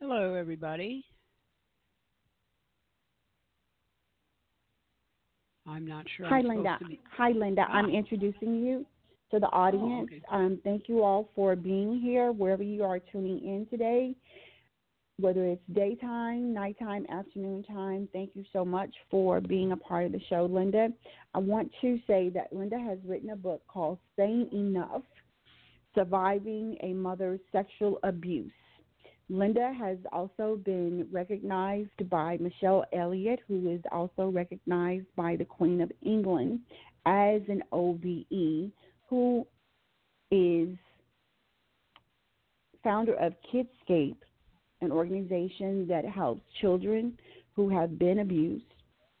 [0.00, 1.04] Hello, everybody.
[5.66, 6.26] I'm not sure.
[6.26, 6.78] Hi, I'm supposed Linda.
[6.80, 7.62] to be- Hi, Linda.
[7.70, 7.88] I'm Ah.
[7.92, 8.86] introducing you
[9.30, 10.10] to the audience.
[10.12, 10.22] okay.
[10.28, 14.14] Um, thank you all for being here, wherever you are tuning in today,
[15.20, 18.08] whether it's daytime, nighttime, afternoon time.
[18.12, 20.88] Thank you so much for being a part of the show, Linda.
[21.34, 25.02] I want to say that Linda has written a book called Sane Enough
[25.94, 28.52] Surviving a Mother's Sexual Abuse.
[29.28, 35.80] Linda has also been recognized by Michele Elliott, who is also recognized by the Queen
[35.80, 36.60] of England
[37.06, 38.70] as an OBE,
[39.08, 39.46] who
[40.30, 40.76] is
[42.82, 44.16] founder of Kidscape,
[44.80, 47.18] an organization that helps children
[47.54, 48.64] who have been abused,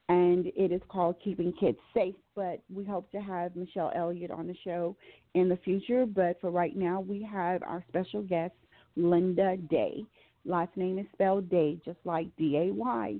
[0.08, 2.14] and it is called Keeping Kids Safe.
[2.34, 4.96] But we hope to have Michele Elliott on the show
[5.34, 6.06] in the future.
[6.06, 8.54] But for right now, we have our special guest,
[8.96, 10.04] Linda Day.
[10.44, 13.16] Last name is spelled Day, just like D A Y.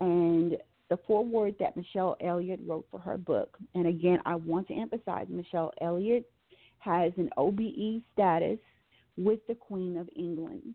[0.00, 0.56] And
[0.88, 3.56] the foreword that Michele Elliott wrote for her book.
[3.74, 6.30] And again, I want to emphasize Michele Elliott
[6.78, 8.58] has an OBE status
[9.16, 10.74] with the Queen of England.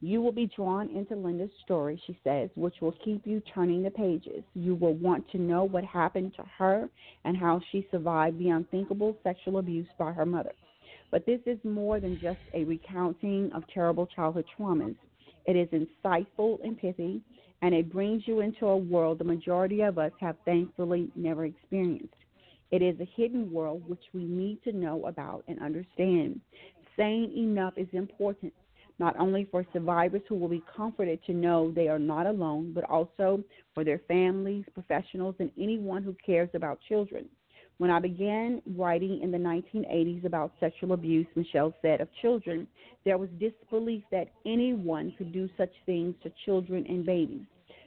[0.00, 3.90] You will be drawn into Linda's story, she says, which will keep you turning the
[3.90, 4.44] pages.
[4.54, 6.88] You will want to know what happened to her
[7.24, 10.52] and how she survived the unthinkable sexual abuse by her mother.
[11.10, 14.94] But this is more than just a recounting of terrible childhood traumas.
[15.46, 17.20] It is insightful and pithy,
[17.62, 22.14] and it brings you into a world the majority of us have thankfully never experienced.
[22.70, 26.40] It is a hidden world which we need to know about and understand.
[26.96, 28.52] Sane Enough is important
[28.98, 32.84] not only for survivors who will be comforted to know they are not alone, but
[32.84, 33.42] also
[33.74, 37.28] for their families, professionals, and anyone who cares about children.
[37.78, 42.66] When I began writing in the 1980s about sexual abuse, Michele said, of children,
[43.04, 47.46] there was disbelief that anyone could do such things to children and babies.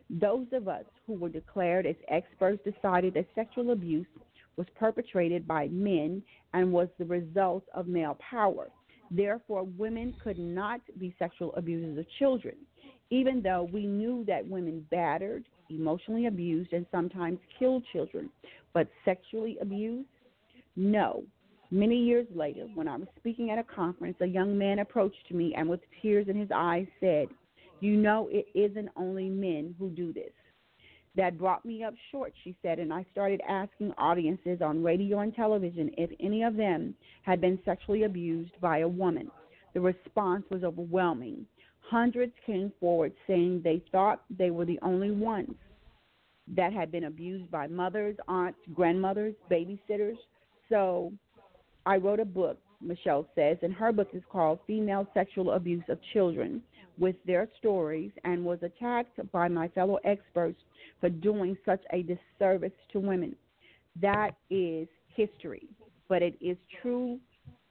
[0.09, 4.07] Those of us who were declared as experts decided that sexual abuse
[4.55, 6.23] was perpetrated by men
[6.53, 8.69] and was the result of male power.
[9.11, 12.55] Therefore, women could not be sexual abusers of children,
[13.09, 18.29] even though we knew that women battered, emotionally abused, and sometimes killed children.
[18.73, 20.07] But sexually abused?
[20.77, 21.23] No.
[21.71, 25.53] Many years later, when I was speaking at a conference, a young man approached me
[25.55, 27.27] and with tears in his eyes said,
[27.81, 30.31] You know, it isn't only men who do this.
[31.15, 35.35] That brought me up short, she said, and I started asking audiences on radio and
[35.35, 39.29] television if any of them had been sexually abused by a woman.
[39.73, 41.45] The response was overwhelming.
[41.81, 45.55] Hundreds came forward saying they thought they were the only ones
[46.55, 50.17] that had been abused by mothers, aunts, grandmothers, babysitters.
[50.69, 51.11] So
[51.85, 55.99] I wrote a book, Michele says, and her book is called Female Sexual Abuse of
[56.13, 56.61] Children
[56.97, 60.59] with their stories and was attacked by my fellow experts
[60.99, 63.35] for doing such a disservice to women.
[64.01, 65.67] That is history.
[66.07, 67.19] But it is true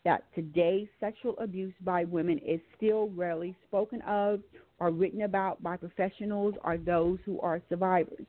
[0.04, 4.40] that today sexual abuse by women is still rarely spoken of
[4.78, 8.26] or written about by professionals or those who are survivors.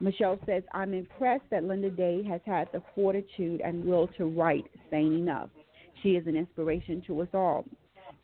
[0.00, 4.66] Michele says, I'm impressed that Linda Day has had the fortitude and will to write
[4.90, 5.48] Sane Enough.
[6.02, 7.64] She is an inspiration to us all.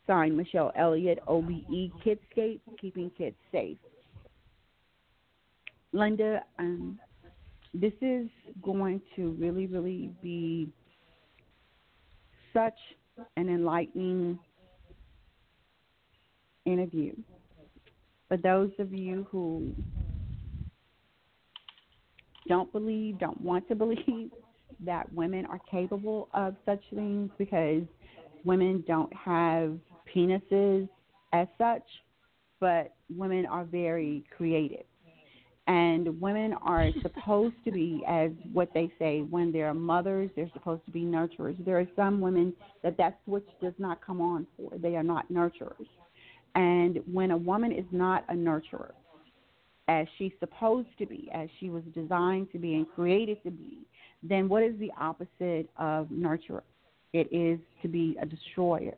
[0.07, 3.77] Signed, Michele Elliott, OBE Kidscape, Keeping Kids Safe.
[5.93, 6.99] Linda, um,
[7.73, 8.27] this is
[8.61, 10.69] going to really, really be
[12.53, 12.77] such
[13.37, 14.37] an enlightening
[16.65, 17.13] interview.
[18.27, 19.73] For those of you who
[22.47, 24.31] don't believe, don't want to believe
[24.85, 27.83] that women are capable of such things because
[28.43, 29.77] women don't have
[30.13, 30.87] penises
[31.31, 31.83] as such,
[32.59, 34.85] but women are very creative.
[35.67, 40.83] And women are supposed to be as what they say when they're mothers they're supposed
[40.85, 41.63] to be nurturers.
[41.65, 42.53] There are some women
[42.83, 44.71] that that switch does not come on for.
[44.77, 45.87] They are not nurturers.
[46.55, 48.91] And when a woman is not a nurturer
[49.87, 53.85] as she's supposed to be as she was designed to be and created to be
[54.23, 56.61] then what is the opposite of nurturer?
[57.11, 58.95] It is to be a destroyer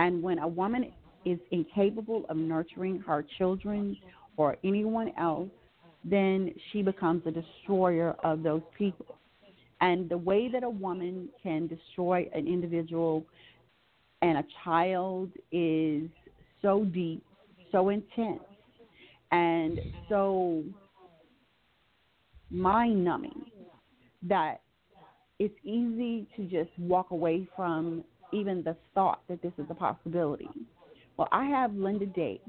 [0.00, 0.90] and when a woman
[1.26, 3.96] is incapable of nurturing her children
[4.36, 5.50] or anyone else
[6.02, 9.18] then she becomes a destroyer of those people.
[9.82, 13.24] And the way that a woman can destroy an individual
[14.22, 16.08] and a child is
[16.62, 17.22] so deep,
[17.70, 18.40] so intense,
[19.30, 20.62] and so
[22.50, 23.44] mind numbing
[24.22, 24.60] that
[25.38, 30.48] it's easy to just walk away from even the thought that this is a possibility.
[31.16, 32.40] Well, I have Linda Day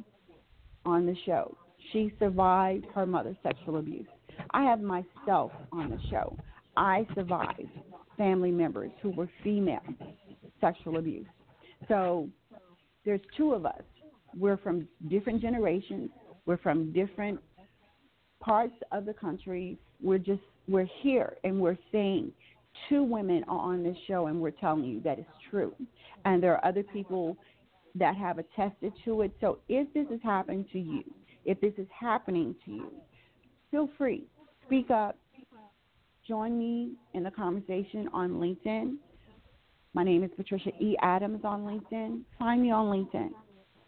[0.85, 1.55] on the show
[1.91, 4.07] she survived her mother's sexual abuse.
[4.51, 6.37] I have myself on the show.
[6.77, 7.69] I survived
[8.17, 9.81] family members who were female
[10.59, 11.27] sexual abuse.
[11.87, 12.29] So
[13.03, 13.81] there's two of us.
[14.37, 16.09] We're from different generations.
[16.45, 17.39] We're from different
[18.39, 19.77] parts of the country.
[20.01, 22.31] We're just we're here and we're saying
[22.89, 25.73] two women are on this show and we're telling you that it's true.
[26.25, 27.37] And there are other people
[27.95, 29.31] that have attested to it.
[29.41, 31.03] So if this has happened to you,
[31.45, 32.91] if this is happening to you,
[33.69, 34.25] feel free.
[34.65, 35.17] Speak up.
[36.27, 38.95] Join me in the conversation on LinkedIn.
[39.93, 40.95] My name is Patricia E.
[41.01, 42.21] Adams on LinkedIn.
[42.39, 43.31] Find me on LinkedIn.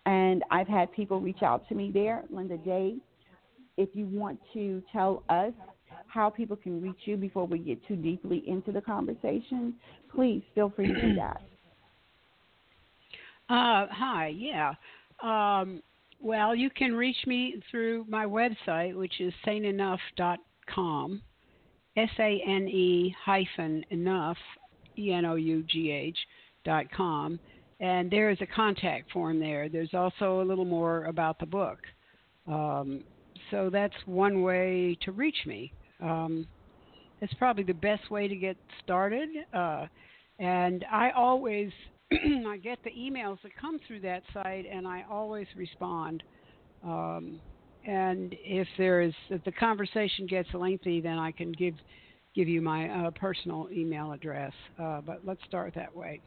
[0.05, 2.95] And I've had people reach out to me there, Linda Day.
[3.77, 5.53] If you want to tell us
[6.13, 9.73] how people can reach you before we get too deeply into the conversation,
[10.13, 11.41] please feel free to do that.
[13.49, 14.73] Uh, hi, yeah.
[15.21, 15.81] Um,
[16.21, 21.21] well, you can reach me through my website, which is saneenough.com,
[21.97, 24.37] S A N E hyphen enough,
[24.97, 26.17] E N O U G H
[26.63, 27.39] dot com,
[27.79, 29.67] and there is a contact form there.
[29.67, 31.79] There's also a little more about the book.
[32.47, 33.03] Um,
[33.51, 35.73] so that's one way to reach me.
[36.03, 36.47] Um,
[37.21, 39.29] it's probably the best way to get started.
[39.53, 39.87] Uh,
[40.39, 41.71] and I always
[42.11, 46.21] I get the emails that come through that site, and I always respond.
[46.83, 47.39] Um,
[47.87, 51.75] and if there is, if the conversation gets lengthy, then I can give
[52.35, 54.53] give you my uh, personal email address.
[54.81, 56.19] Uh, but let's start that way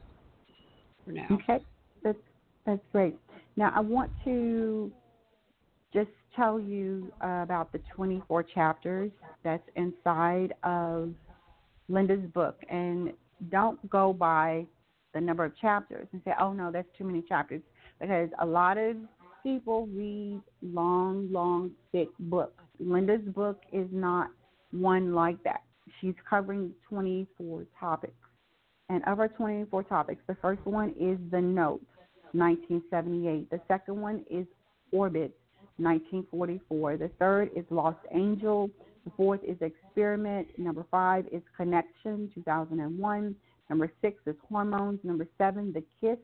[1.05, 1.29] for now.
[1.31, 1.63] Okay,
[2.03, 2.19] that's
[2.67, 3.17] That's great.
[3.57, 4.93] Now, I want to
[5.95, 9.11] just tell you uh, about the 24 chapters
[9.43, 11.13] that's inside of
[11.89, 12.61] Linda's book.
[12.69, 13.13] And
[13.51, 14.67] don't go by
[15.15, 17.63] the number of chapters and say, oh, no, that's too many chapters.
[18.01, 18.97] Because a lot of
[19.43, 22.63] people read long, long, thick books.
[22.79, 24.29] Linda's book is not
[24.73, 25.63] one like that.
[26.01, 28.13] She's covering 24 topics.
[28.89, 31.81] And of our 24 topics, the first one is The Note,
[32.33, 33.51] 1978.
[33.51, 34.47] The second one is
[34.93, 35.37] Orbit,
[35.79, 36.97] 1944.
[36.97, 38.71] The third is Lost Angel.
[39.05, 40.49] The fourth is Experiment.
[40.59, 43.37] Number five is Connection, 2001.
[43.69, 45.01] Number six is Hormones.
[45.05, 46.19] Number seven, The Kiss.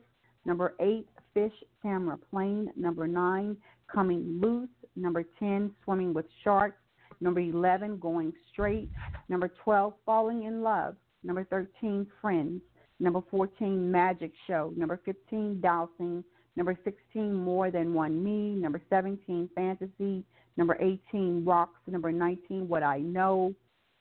[0.45, 2.71] Number eight, Fish Camera Plane.
[2.75, 3.57] Number nine,
[3.87, 4.69] Coming Loose.
[4.95, 6.77] Number 10, Swimming with Sharks.
[7.21, 8.89] Number 11, Going Straight.
[9.29, 10.95] Number 12, Falling in Love.
[11.23, 12.61] Number 13, Friends.
[12.99, 14.73] Number 14, Magic Show.
[14.75, 16.23] Number 15, Dowsing.
[16.55, 18.55] Number 16, More Than One Me.
[18.55, 20.23] Number 17, Fantasy.
[20.55, 21.79] Number 18, Rocks.
[21.87, 23.53] Number 19, What I Know.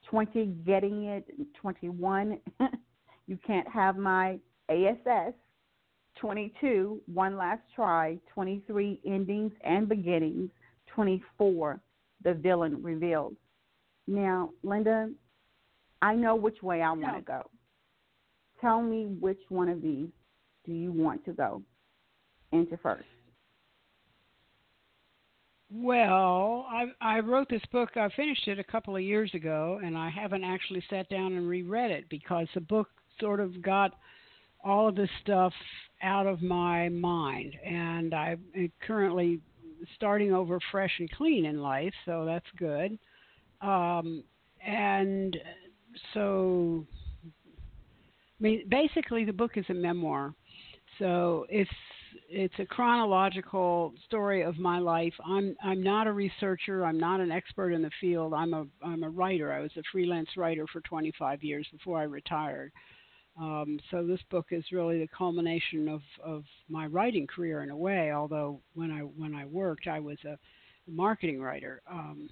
[0.08, 1.24] 20, Getting It.
[1.54, 2.38] 21,
[3.26, 5.32] You Can't Have My ASS.
[6.18, 8.18] 22, One Last Try.
[8.34, 10.50] 23, Endings and Beginnings.
[10.94, 11.80] 24,
[12.22, 13.34] The Villain Revealed.
[14.06, 15.10] Now, Linda,
[16.02, 17.48] I know which way I want to go.
[18.60, 20.08] Tell me which one of these
[20.66, 21.62] do you want to go
[22.52, 23.04] into first?
[25.74, 27.96] Well, I I wrote this book.
[27.96, 31.48] I finished it a couple of years ago, and I haven't actually sat down and
[31.48, 33.92] reread it because the book sort of got
[34.62, 35.52] all of this stuff
[36.02, 39.40] out of my mind, and I'm currently
[39.96, 42.98] starting over fresh and clean in life, so that's good.
[43.60, 44.22] Um,
[44.64, 45.36] and
[46.14, 46.86] so,
[47.24, 50.34] I mean, basically, the book is a memoir.
[50.98, 51.70] So it's
[52.34, 55.12] it's a chronological story of my life.
[55.24, 56.84] I'm I'm not a researcher.
[56.84, 58.32] I'm not an expert in the field.
[58.32, 59.52] I'm a I'm a writer.
[59.52, 62.72] I was a freelance writer for 25 years before I retired.
[63.38, 67.76] Um, so this book is really the culmination of, of my writing career in a
[67.76, 68.12] way.
[68.12, 70.38] Although when I when I worked, I was a
[70.86, 72.30] marketing writer, um,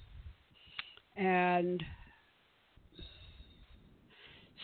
[1.17, 1.83] and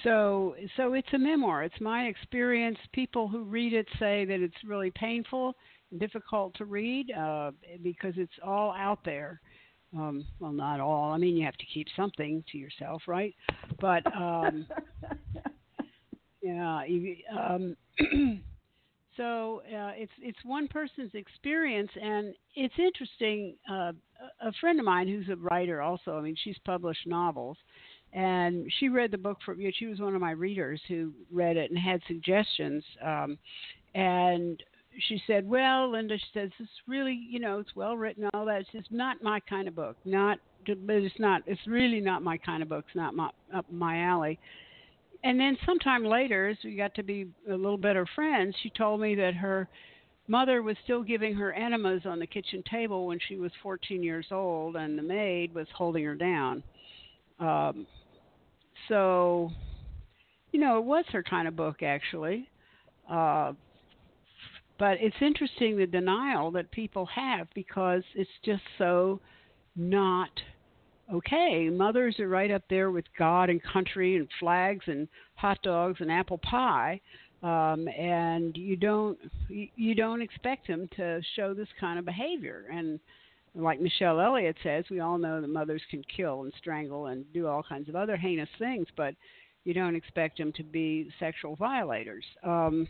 [0.03, 1.63] so so it's a memoir.
[1.63, 2.79] It's my experience.
[2.93, 5.55] People who read it say that it's really painful
[5.91, 9.41] and difficult to read uh, because it's all out there.
[9.97, 11.13] Um, well, not all.
[11.13, 13.35] I mean, you have to keep something to yourself, right?
[13.81, 14.67] But um,
[16.47, 16.83] Yeah.
[17.37, 17.77] Um,
[19.17, 23.57] so uh, it's it's one person's experience, and it's interesting.
[23.71, 23.93] Uh,
[24.41, 26.17] a friend of mine who's a writer, also.
[26.17, 27.59] I mean, she's published novels,
[28.13, 29.61] and she read the book from.
[29.61, 32.85] You know, she was one of my readers who read it and had suggestions.
[33.05, 33.39] Um,
[33.95, 34.63] and
[35.09, 38.63] she said, "Well, Linda," she says, "It's really, you know, it's well written, all that.
[38.63, 39.97] It's just not my kind of book.
[40.05, 41.43] Not, but it's not.
[41.47, 42.85] It's really not my kind of book.
[42.89, 44.39] It's not my up my alley."
[45.27, 49.01] and then sometime later, as we got to be a little better friends, she told
[49.01, 49.69] me that her
[50.29, 54.27] mother was still giving her enemas on the kitchen table when she was 14 years
[54.31, 56.63] old, and the maid was holding her down.
[57.39, 57.87] Um,
[58.89, 59.51] so,
[60.53, 62.49] you know, it was her kind of book actually.
[63.11, 63.53] Uh,
[64.79, 69.21] but it's interesting the denial that people have because it's just so
[69.75, 70.31] not
[71.13, 76.01] okay, mothers are right up there with God and country and flags and hot dogs
[76.01, 77.01] and apple pie,
[77.43, 82.65] um, and you don't you don't expect them to show this kind of behavior.
[82.73, 82.99] And
[83.57, 87.47] like Michele Elliott says, we all know that mothers can kill and strangle and do
[87.47, 89.15] all kinds of other heinous things, but
[89.65, 92.25] you don't expect them to be sexual violators.
[92.45, 92.87] Um,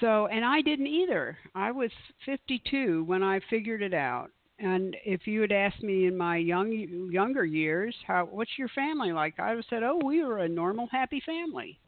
[0.00, 1.36] so, and I didn't either.
[1.54, 1.90] I was
[2.26, 6.72] 52 when I figured it out, and if you had asked me in my young
[7.12, 9.38] younger years, how what's your family like?
[9.38, 11.78] I would have said, "Oh, we were a normal, happy family."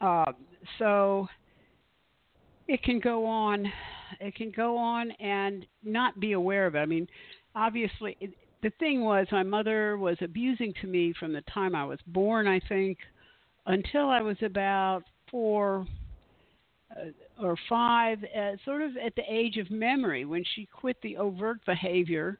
[0.00, 0.32] Uh,
[0.78, 1.28] so
[2.68, 3.70] it can go on,
[4.20, 6.78] it can go on and not be aware of it.
[6.78, 7.06] I mean,
[7.54, 8.30] obviously, it,
[8.62, 12.46] the thing was, my mother was abusing to me from the time I was born,
[12.46, 12.98] I think,
[13.66, 15.86] until I was about four
[16.90, 21.16] uh, or five, uh, sort of at the age of memory, when she quit the
[21.16, 22.38] overt behavior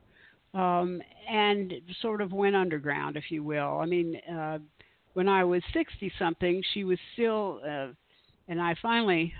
[0.54, 3.78] um, and sort of went underground, if you will.
[3.80, 4.58] I mean, uh,
[5.14, 7.88] when I was 60 something, she was still, uh,
[8.48, 9.32] and I finally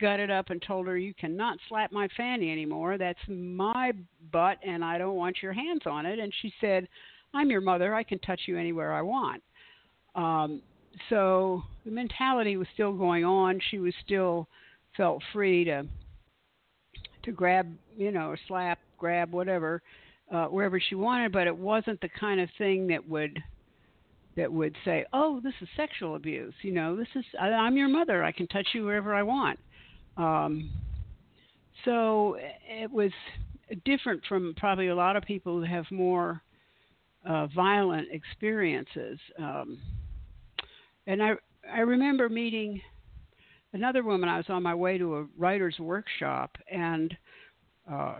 [0.00, 2.98] got it up and told her, You cannot slap my fanny anymore.
[2.98, 3.92] That's my
[4.32, 6.18] butt, and I don't want your hands on it.
[6.18, 6.88] And she said,
[7.34, 7.94] I'm your mother.
[7.94, 9.42] I can touch you anywhere I want.
[10.14, 10.62] Um,
[11.10, 13.60] so the mentality was still going on.
[13.70, 14.48] She was still
[14.96, 15.86] felt free to
[17.24, 17.66] to grab,
[17.96, 19.82] you know, slap, grab, whatever,
[20.32, 21.32] uh, wherever she wanted.
[21.32, 23.42] But it wasn't the kind of thing that would
[24.36, 27.88] that would say, "Oh, this is sexual abuse." You know, this is I, I'm your
[27.88, 28.24] mother.
[28.24, 29.58] I can touch you wherever I want.
[30.16, 30.70] Um,
[31.84, 32.36] so
[32.68, 33.10] it was
[33.84, 36.42] different from probably a lot of people who have more
[37.24, 39.18] uh, violent experiences.
[39.38, 39.78] Um,
[41.06, 41.32] and I
[41.72, 42.80] I remember meeting
[43.72, 44.28] another woman.
[44.28, 47.16] I was on my way to a writer's workshop, and
[47.90, 48.18] uh,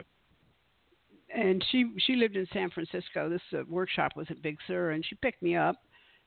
[1.35, 3.29] and she she lived in San Francisco.
[3.29, 5.77] This uh, workshop was at Big Sur, and she picked me up.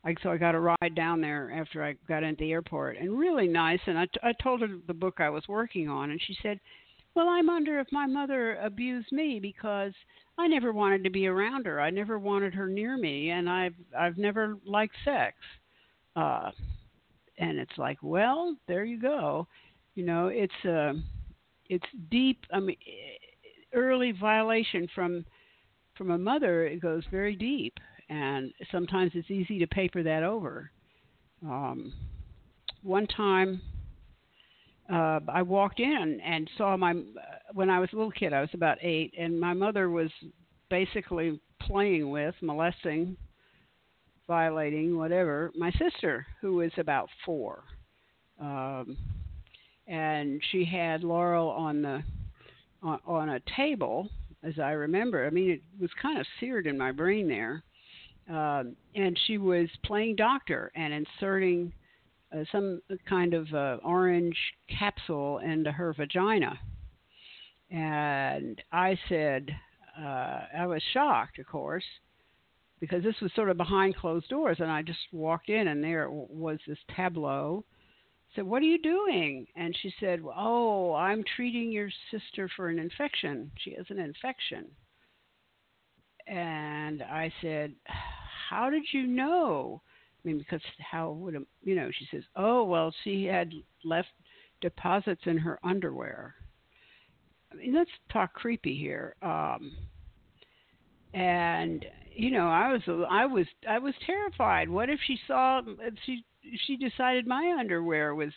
[0.03, 3.18] I, so I got a ride down there after I got into the airport, and
[3.18, 3.79] really nice.
[3.86, 6.60] And I, t- I told her the book I was working on, and she said,
[7.15, 9.94] "Well, I'm under if my mother abused me because
[10.38, 11.82] I never wanted to be around her.
[11.82, 15.36] I never wanted her near me, and I've I've never liked sex."
[16.15, 16.51] Uh,
[17.38, 19.48] and it's like, well, there you go.
[19.96, 20.94] You know, it's uh,
[21.70, 22.39] it's deep.
[22.53, 22.77] I mean,
[23.74, 25.25] early violation from
[25.98, 26.65] from a mother.
[26.65, 27.74] It goes very deep,
[28.09, 30.71] and sometimes it's easy to paper that over.
[31.43, 31.93] Um,
[32.81, 33.61] one time,
[34.91, 36.93] uh, I walked in and saw my
[37.53, 38.33] when I was a little kid.
[38.33, 40.09] I was about eight, and my mother was
[40.69, 43.15] basically playing with, molesting
[44.29, 47.63] violating whatever my sister who was about four
[48.39, 48.95] um
[49.87, 52.03] and she had laurel on the
[52.83, 54.07] on, on a table
[54.43, 57.63] as i remember i mean it was kind of seared in my brain there
[58.29, 61.71] um and she was playing doctor and inserting
[62.36, 64.38] uh, some kind of uh, orange
[64.77, 66.57] capsule into her vagina
[67.71, 69.50] and i said
[70.00, 71.83] uh i was shocked of course
[72.79, 76.09] because this was sort of behind closed doors, and I just walked in, and there
[76.09, 77.65] was this tableau.
[78.31, 82.69] I said, "What are you doing?" And she said, "Oh, I'm treating your sister for
[82.69, 83.51] an infection.
[83.57, 84.71] She has an infection."
[86.27, 87.74] And I said,
[88.50, 89.82] "How did you know?"
[90.24, 91.91] I mean, because how would a, you know?
[91.91, 94.09] She says, "Oh, well, she had left
[94.59, 96.35] deposits in her underwear."
[97.51, 99.16] I mean, let's talk creepy here.
[99.22, 99.72] Um,
[101.14, 104.70] and you know, I was I was I was terrified.
[104.70, 106.24] What if she saw if she
[106.66, 108.33] she decided my underwear was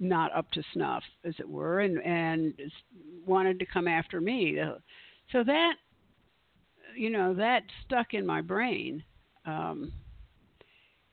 [0.00, 2.54] not up to snuff, as it were, and and
[3.26, 4.58] wanted to come after me.
[5.32, 5.74] So that
[6.96, 9.04] you know that stuck in my brain,
[9.48, 9.92] um,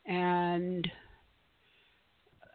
[0.05, 0.91] and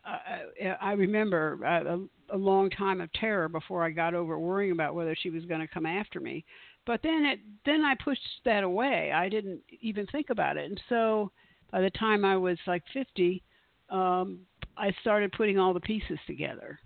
[0.04, 4.94] I, I remember a, a long time of terror before I got over worrying about
[4.94, 6.44] whether she was going to come after me.
[6.86, 9.12] But then it then I pushed that away.
[9.12, 10.70] I didn't even think about it.
[10.70, 11.30] And so
[11.70, 13.42] by the time I was like 50,
[13.90, 14.40] um,
[14.76, 16.78] I started putting all the pieces together.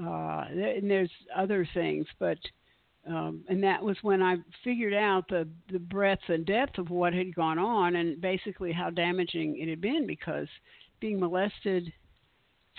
[0.00, 2.38] Uh, and there's other things, but
[3.06, 7.14] um, and that was when I figured out the the breadth and depth of what
[7.14, 10.06] had gone on, and basically how damaging it had been.
[10.06, 10.48] Because
[11.00, 11.92] being molested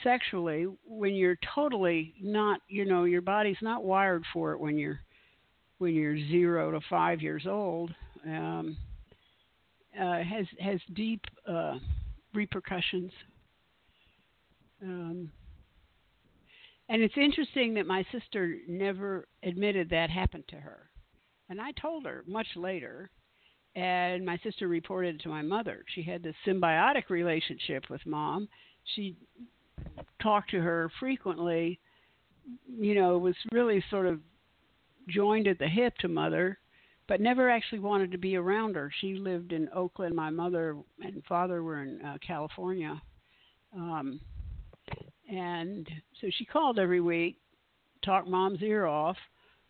[0.04, 5.00] sexually when you're totally not, you know, your body's not wired for it when you're
[5.78, 7.94] when you're zero to five years old
[8.26, 8.76] um,
[10.00, 11.76] uh, has has deep uh,
[12.34, 13.12] repercussions.
[14.84, 15.32] Um,
[16.90, 20.90] and it's interesting that my sister never admitted that happened to her.
[21.50, 23.10] And I told her much later,
[23.76, 25.84] and my sister reported it to my mother.
[25.94, 28.48] She had this symbiotic relationship with mom.
[28.96, 29.16] She
[30.22, 31.80] talked to her frequently,
[32.68, 34.20] you know, was really sort of
[35.10, 36.58] joined at the hip to mother,
[37.08, 38.92] but never actually wanted to be around her.
[39.00, 40.16] She lived in Oakland.
[40.16, 43.02] My mother and father were in uh, California.
[43.76, 44.20] Um,
[45.28, 45.88] and
[46.22, 47.38] so she called every week,
[48.04, 49.18] talked mom's ear off,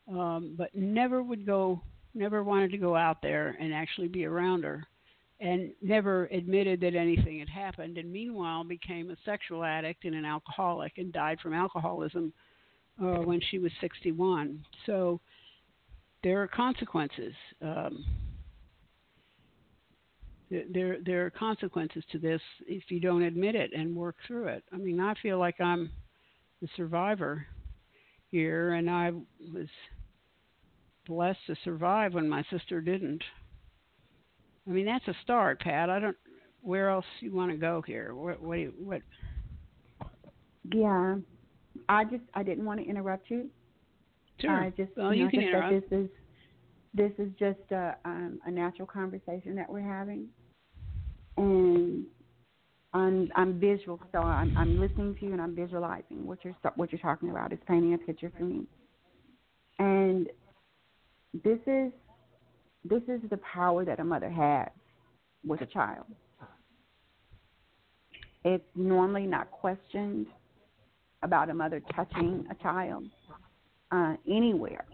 [0.10, 1.82] um, but never would go,
[2.14, 4.86] never wanted to go out there and actually be around her,
[5.40, 7.98] and never admitted that anything had happened.
[7.98, 12.32] And meanwhile, became a sexual addict and an alcoholic and died from alcoholism
[13.02, 14.64] uh, when she was 61.
[14.86, 15.20] So
[16.24, 17.34] there are consequences.
[17.62, 18.06] Um,
[20.50, 24.64] there there are consequences to this if you don't admit it and work through it.
[24.74, 25.92] I mean, I feel like I'm
[26.62, 27.46] the survivor
[28.30, 29.12] here, and I
[29.54, 29.68] was
[31.06, 33.24] blessed to survive when my sister didn't.
[34.68, 35.90] I mean, that's a start, Pat.
[35.90, 36.18] I don't.
[36.62, 38.16] Where else you want to go here?
[38.16, 38.42] What?
[38.42, 38.60] What?
[38.80, 39.02] What?
[40.74, 41.16] Yeah,
[41.88, 43.50] I just I didn't want to interrupt you.
[44.40, 44.52] Sure.
[44.52, 45.90] I just well, you, know, can interrupt.
[45.90, 46.10] This is
[46.98, 50.28] this is just a um, a natural conversation that we're having,
[51.38, 52.06] and
[52.94, 56.92] I'm I'm visual, so I'm I'm listening to you and I'm visualizing what you're what
[56.92, 57.54] you're talking about.
[57.54, 58.66] It's painting a picture for me,
[59.78, 60.28] and
[61.44, 61.92] this is
[62.84, 64.70] this is the power that a mother has
[65.46, 66.06] with a child.
[68.44, 70.26] It's normally not questioned
[71.22, 73.04] about a mother touching a child
[73.92, 74.86] uh, anywhere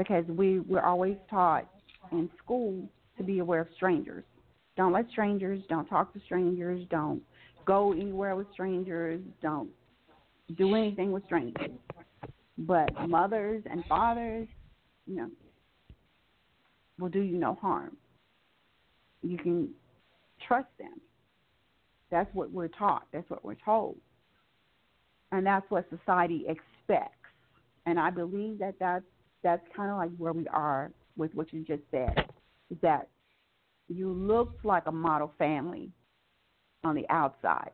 [0.00, 1.68] because we we're always taught
[2.10, 4.24] in school to be aware of strangers.
[4.74, 7.20] Don't let strangers, don't talk to strangers, don't
[7.66, 9.68] go anywhere with strangers, don't
[10.56, 11.72] do anything with strangers.
[12.56, 14.48] But mothers and fathers,
[15.06, 15.30] you know,
[16.98, 17.94] will do you no harm.
[19.22, 19.68] You can
[20.48, 20.98] trust them.
[22.10, 23.06] That's what we're taught.
[23.12, 23.98] That's what we're told.
[25.30, 27.18] And that's what society expects.
[27.84, 29.04] And I believe that that's,
[29.42, 32.26] that's kind of like where we are with what you just said.
[32.70, 33.08] Is that
[33.88, 35.90] you looked like a model family
[36.84, 37.72] on the outside.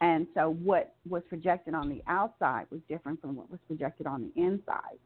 [0.00, 4.22] And so what was projected on the outside was different from what was projected on
[4.22, 4.98] the inside.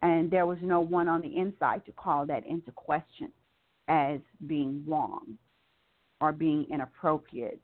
[0.00, 3.30] And there was no one on the inside to call that into question
[3.88, 5.36] as being wrong
[6.20, 7.60] or being inappropriate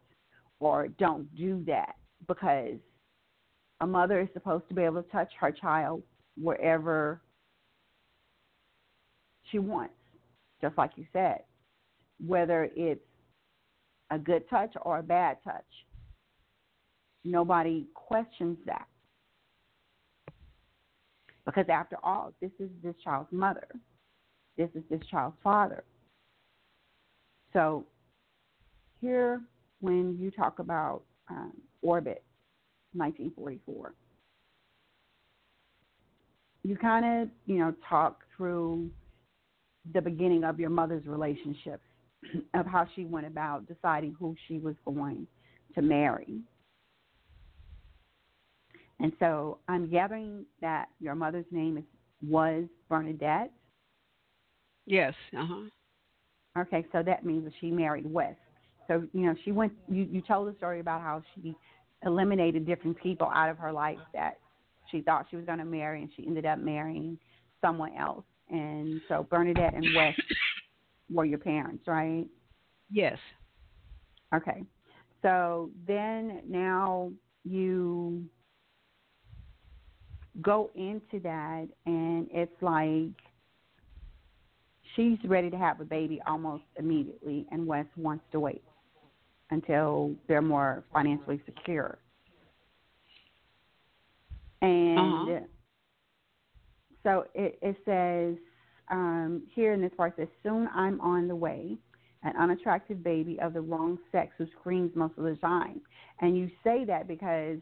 [0.59, 1.97] or don't do that
[2.29, 2.77] because
[3.81, 6.03] a mother is supposed to be able to touch her child
[6.41, 7.21] wherever
[9.51, 9.95] she wants,
[10.61, 11.43] just like you said,
[12.25, 13.01] whether it's
[14.11, 15.65] a good touch or a bad touch.
[17.25, 18.87] Nobody questions that.
[21.45, 23.67] Because after all, this is this child's mother.
[24.57, 25.85] This is this child's father.
[27.53, 27.87] So
[29.01, 29.41] here,
[29.81, 32.23] when you talk about um, Orbit
[32.93, 33.95] 1944,
[36.63, 38.91] you kind of, you know, talk through
[39.95, 41.81] the beginning of your mother's relationship,
[42.55, 45.27] of how she went about deciding who she was going
[45.75, 46.41] to marry.
[48.99, 51.85] And so I'm gathering that your mother's name is
[52.23, 53.51] was Bernadette.
[54.87, 55.15] Yes.
[55.37, 56.63] Uh huh.
[56.63, 58.35] Okay, so that means that she married Wes.
[58.89, 59.73] So you know she went.
[59.89, 61.55] You you told the story about how she
[62.05, 64.39] eliminated different people out of her life that
[64.91, 67.19] she thought she was going to marry, and she ended up marrying
[67.61, 68.25] someone else.
[68.49, 70.15] And so Bernadette and Wes
[71.13, 72.27] were your parents, right?
[72.91, 73.19] Yes.
[74.35, 74.65] Okay.
[75.23, 77.13] So then now
[77.45, 78.25] you
[80.41, 83.13] go into that and it's like
[84.95, 88.63] she's ready to have a baby almost immediately and Wes wants to wait
[89.51, 91.99] until they're more financially secure.
[94.63, 95.41] And Uh-huh.
[97.03, 98.37] so it, it says
[98.91, 101.77] um, here in this part, it says, Soon I'm on the way,
[102.23, 105.81] an unattractive baby of the wrong sex who screams most of the time.
[106.21, 107.59] And you say that because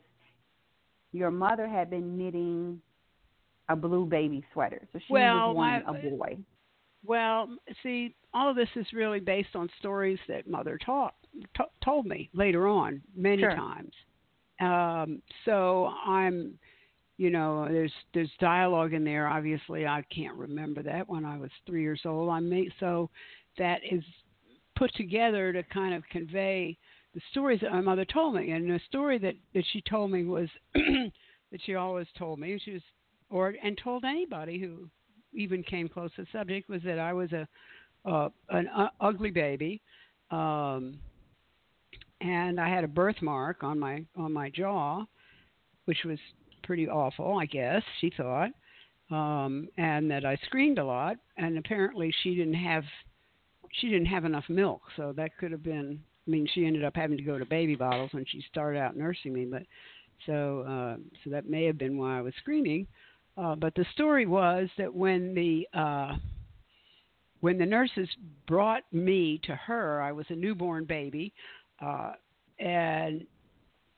[1.12, 2.80] your mother had been knitting
[3.68, 4.86] a blue baby sweater.
[4.92, 6.38] So she Well, was my- a boy.
[7.04, 11.14] Well, see, all of this is really based on stories that mother taught
[11.56, 13.54] t- told me later on many Sure.
[13.54, 13.94] times.
[14.60, 16.58] Um, so I'm,
[17.18, 19.26] you know, there's there's dialogue in there.
[19.26, 22.30] Obviously, I can't remember that when I was three years old.
[22.30, 23.10] I may so
[23.58, 24.04] that is
[24.76, 26.78] put together to kind of convey
[27.14, 28.52] the stories that my mother told me.
[28.52, 32.58] And the story that that she told me was that she always told me.
[32.64, 32.82] She was
[33.30, 34.88] or and told anybody who
[35.34, 37.48] even came close to the subject was that I was a
[38.08, 39.82] uh, an uh, ugly baby,
[40.30, 41.00] um,
[42.20, 45.04] and I had a birthmark on my on my jaw,
[45.86, 46.18] which was
[46.68, 48.50] pretty awful, I guess she thought,
[49.10, 51.16] um, and that I screamed a lot.
[51.38, 52.84] And apparently, she didn't have
[53.80, 55.98] she didn't have enough milk, so that could have been.
[56.26, 58.98] I mean, she ended up having to go to baby bottles when she started out
[58.98, 59.62] nursing me, but
[60.26, 62.86] so uh, so that may have been why I was screaming.
[63.38, 66.16] Uh, but the story was that when the uh,
[67.40, 68.08] when the nurses
[68.46, 71.32] brought me to her, I was a newborn baby,
[71.80, 72.12] uh,
[72.58, 73.26] and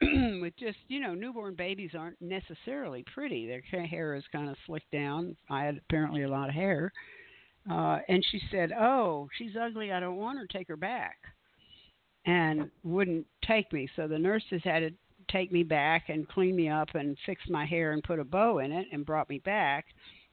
[0.40, 3.46] with just you know newborn babies aren't necessarily pretty.
[3.46, 5.36] Their hair is kind of slicked down.
[5.48, 6.92] I had apparently a lot of hair,
[7.70, 9.92] uh, and she said, "Oh, she's ugly.
[9.92, 10.46] I don't want her.
[10.46, 11.18] Take her back."
[12.26, 14.90] And wouldn't take me, so the nurses had to
[15.30, 18.58] take me back and clean me up and fix my hair and put a bow
[18.58, 19.86] in it and brought me back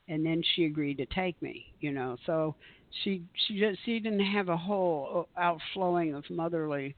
[0.07, 2.55] and then she agreed to take me you know so
[3.03, 6.95] she she just she didn't have a whole outflowing of motherly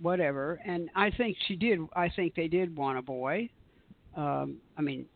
[0.00, 3.48] whatever and i think she did i think they did want a boy
[4.16, 5.06] um i mean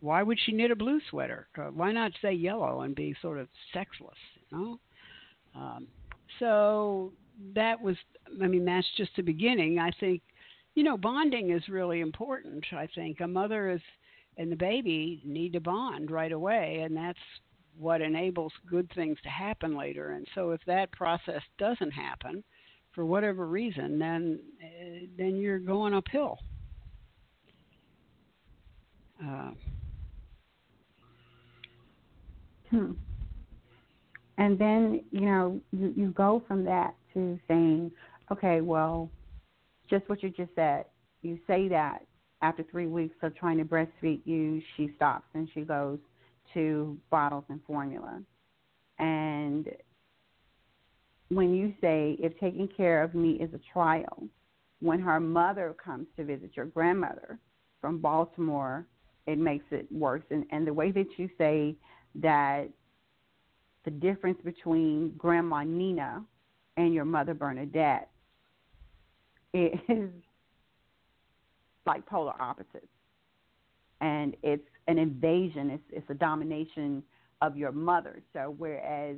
[0.00, 3.38] why would she knit a blue sweater uh, why not say yellow and be sort
[3.38, 4.16] of sexless
[4.50, 4.80] you know
[5.54, 5.86] um
[6.38, 7.12] so
[7.54, 7.96] that was,
[8.42, 9.78] I mean, that's just the beginning.
[9.78, 10.22] I think,
[10.74, 12.64] you know, bonding is really important.
[12.72, 13.80] I think a mother is
[14.38, 17.18] and the baby need to bond right away, and that's
[17.78, 20.10] what enables good things to happen later.
[20.10, 22.44] And so, if that process doesn't happen
[22.96, 26.38] for whatever reason, then uh, then you're going uphill.
[29.22, 29.50] Uh,
[32.70, 32.92] hmm.
[34.38, 37.92] And then you know you you go from that to saying,
[38.32, 39.10] okay, well,
[39.88, 40.86] just what you just said.
[41.20, 41.98] You say that
[42.40, 45.98] after three weeks of trying to breastfeed you, she stops and she goes
[46.54, 48.22] to bottles and formula.
[48.98, 49.68] And
[51.28, 54.28] when you say, if taking care of me is a trial,
[54.80, 57.38] when her mother comes to visit your grandmother
[57.80, 58.86] from Baltimore,
[59.26, 60.22] it makes it worse.
[60.30, 61.76] And, and the way that you say
[62.16, 62.68] that
[63.84, 66.24] the difference between Grandma Nina
[66.76, 68.10] and your mother Bernadette
[69.54, 69.78] is
[71.86, 72.86] like polar opposites.
[74.00, 77.02] And it's an invasion, it's, it's a domination
[77.40, 78.22] of your mother.
[78.32, 79.16] So whereas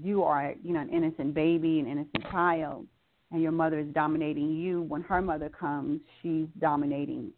[0.00, 2.86] you are, you know, an innocent baby, an innocent child,
[3.30, 7.32] and your mother is dominating you, when her mother comes, she's dominating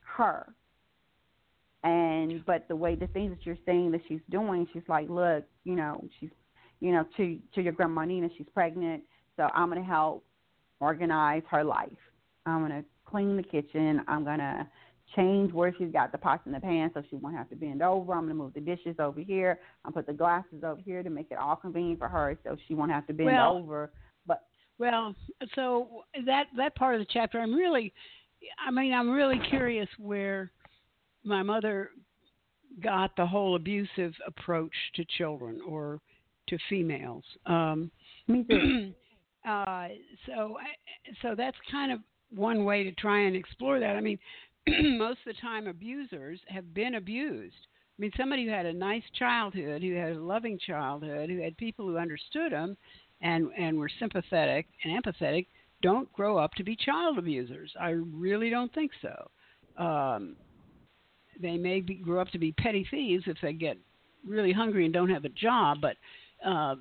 [0.00, 0.54] her.
[1.84, 5.44] And but the way the things that you're saying that she's doing, she's like, look,
[5.64, 6.30] you know, she's,
[6.80, 9.02] you know, to to your grandma Nina, she's pregnant,
[9.36, 10.24] so I'm gonna help
[10.80, 11.90] organize her life.
[12.46, 14.02] I'm gonna clean the kitchen.
[14.06, 14.68] I'm gonna
[15.16, 17.82] change where she's got the pots and the pans so she won't have to bend
[17.82, 18.14] over.
[18.14, 19.60] I'm gonna move the dishes over here.
[19.84, 22.74] I'll put the glasses over here to make it all convenient for her so she
[22.74, 23.92] won't have to bend well, over.
[24.26, 24.42] But
[24.78, 25.14] well,
[25.54, 27.92] so that that part of the chapter, I'm really,
[28.66, 30.50] I mean, I'm really curious where
[31.24, 31.90] my mother
[32.82, 36.00] got the whole abusive approach to children or
[36.48, 37.24] to females.
[37.46, 37.90] Um,
[38.28, 38.92] Me too.
[39.48, 39.88] uh,
[40.26, 40.56] so,
[41.20, 42.00] so that's kind of
[42.34, 43.96] one way to try and explore that.
[43.96, 44.18] I mean,
[44.98, 47.56] most of the time, abusers have been abused.
[47.98, 51.56] I mean, somebody who had a nice childhood, who had a loving childhood, who had
[51.56, 52.76] people who understood them
[53.20, 55.46] and and were sympathetic and empathetic,
[55.82, 57.72] don't grow up to be child abusers.
[57.78, 59.30] I really don't think so.
[59.82, 60.36] Um,
[61.40, 63.78] they may be, grow up to be petty thieves if they get
[64.26, 65.96] really hungry and don't have a job, but
[66.46, 66.76] uh,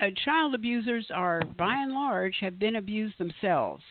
[0.00, 3.82] uh, child abusers are, by and large, have been abused themselves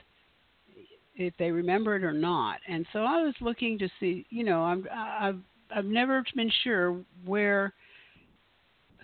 [1.17, 2.59] if they remember it or not.
[2.69, 5.39] And so I was looking to see, you know, I'm, I've
[5.75, 7.73] I've never been sure where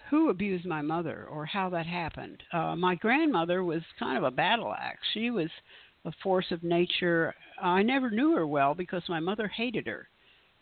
[0.10, 2.42] who abused my mother or how that happened.
[2.54, 5.00] Uh, my grandmother was kind of a battle axe.
[5.14, 5.50] She was
[6.06, 7.34] a force of nature.
[7.62, 10.08] I never knew her well because my mother hated her.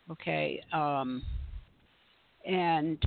[0.09, 1.21] Okay, um,
[2.45, 2.97] and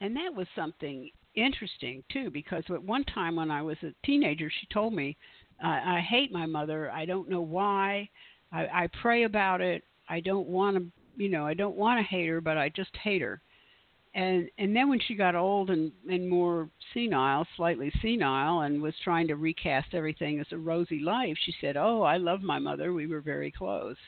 [0.00, 4.50] and that was something interesting too because at one time when I was a teenager,
[4.50, 5.16] she told me
[5.62, 6.90] I, I hate my mother.
[6.90, 8.08] I don't know why.
[8.52, 9.84] I, I pray about it.
[10.08, 12.94] I don't want to, you know, I don't want to hate her, but I just
[12.96, 13.40] hate her.
[14.14, 18.94] And and then when she got old and and more senile, slightly senile, and was
[19.04, 22.94] trying to recast everything as a rosy life, she said, "Oh, I love my mother.
[22.94, 23.98] We were very close."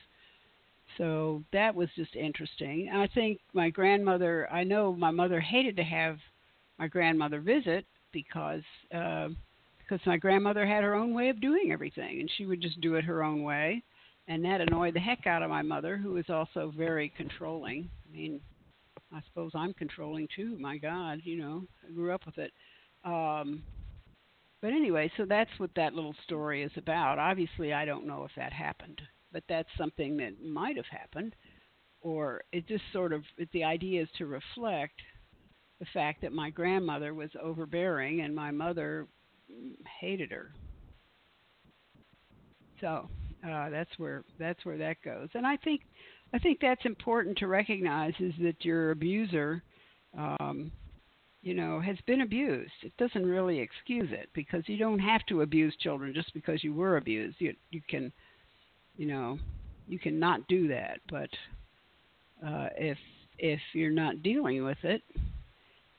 [0.96, 2.88] So that was just interesting.
[2.88, 4.48] And I think my grandmother.
[4.50, 6.18] I know my mother hated to have
[6.78, 8.62] my grandmother visit because.
[8.94, 9.28] Uh,
[9.88, 12.96] because my grandmother had her own way of doing everything, and she would just do
[12.96, 13.82] it her own way,
[14.26, 17.88] and that annoyed the heck out of my mother, who was also very controlling.
[18.06, 18.40] I mean,
[19.12, 20.58] I suppose I'm controlling too.
[20.60, 22.52] My God, you know, I grew up with it.
[23.04, 23.62] Um,
[24.60, 27.18] but anyway, so that's what that little story is about.
[27.18, 29.00] Obviously, I don't know if that happened,
[29.32, 31.34] but that's something that might have happened,
[32.02, 33.22] or it just sort of
[33.52, 35.00] the idea is to reflect
[35.80, 39.06] the fact that my grandmother was overbearing and my mother
[40.00, 40.52] hated her.
[42.80, 43.08] So
[43.46, 45.28] uh, that's where that's where that goes.
[45.34, 45.82] And I think
[46.32, 49.62] I think that's important to recognize is that your abuser,
[50.16, 50.70] um,
[51.42, 52.72] you know, has been abused.
[52.82, 56.74] It doesn't really excuse it because you don't have to abuse children just because you
[56.74, 57.36] were abused.
[57.38, 58.12] You you can,
[58.96, 59.38] you know,
[59.86, 61.00] you can not do that.
[61.10, 61.30] But
[62.46, 62.98] uh, if
[63.38, 65.02] if you're not dealing with it,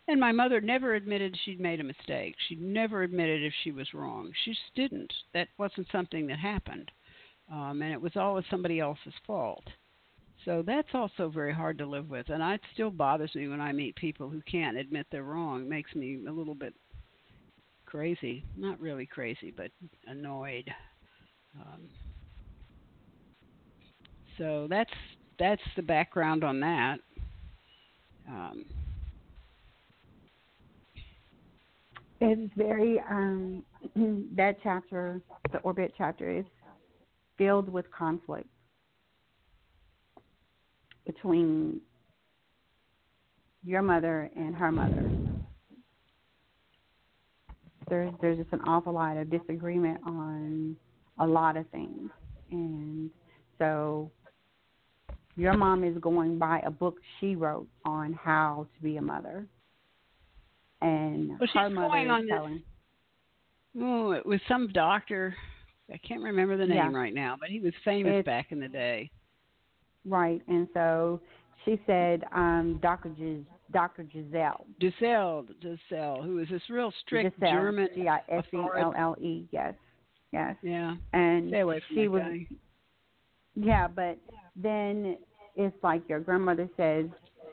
[0.09, 2.35] and my mother never admitted she'd made a mistake.
[2.47, 4.31] She never admitted if she was wrong.
[4.43, 5.13] She just didn't.
[5.33, 6.91] That wasn't something that happened.
[7.51, 9.63] Um, and it was always somebody else's fault.
[10.45, 12.29] So that's also very hard to live with.
[12.29, 15.61] And it still bothers me when I meet people who can't admit they're wrong.
[15.61, 16.73] It makes me a little bit
[17.85, 18.43] crazy.
[18.57, 19.69] Not really crazy, but
[20.07, 20.69] annoyed.
[21.59, 21.89] Um,
[24.37, 24.93] so that's
[25.37, 26.97] that's the background on that.
[28.27, 28.65] Um,
[32.21, 33.63] It's very um
[34.35, 36.45] that chapter, the orbit chapter, is
[37.37, 38.47] filled with conflict
[41.05, 41.79] between
[43.63, 45.09] your mother and her mother.
[47.89, 50.75] There's there's just an awful lot of disagreement on
[51.19, 52.09] a lot of things,
[52.51, 53.09] and
[53.57, 54.11] so
[55.35, 59.47] your mom is going by a book she wrote on how to be a mother,
[60.81, 62.53] and well, her mother going on telling.
[62.55, 65.35] This, oh, it was some doctor.
[65.93, 66.91] I can't remember the name Yeah.
[66.97, 69.09] right now, but he was famous It's- back in the day.
[70.05, 71.19] Right, and so
[71.65, 73.09] she said, um, Dr.
[73.09, 74.03] Gis- Dr.
[74.11, 74.65] Giselle.
[74.81, 77.89] Giselle, Giselle, who is this real strict Giselle, German.
[77.93, 79.47] G I S E L L E.
[79.51, 79.75] Yes,
[80.31, 80.55] yes.
[80.63, 82.47] Yeah, And stay away from she was, guy.
[83.55, 84.17] yeah, but
[84.55, 85.17] then
[85.55, 87.07] it's like your grandmother says,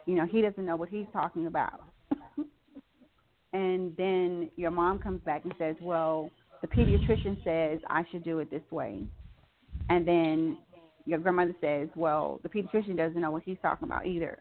[0.07, 1.83] you know, he doesn't know what he's talking about.
[3.57, 8.41] And then your mom comes back and says, well, the pediatrician says I should do
[8.41, 9.03] it this way.
[9.89, 10.59] And then
[11.07, 14.41] your grandmother says, well, the pediatrician doesn't know what he's talking about either.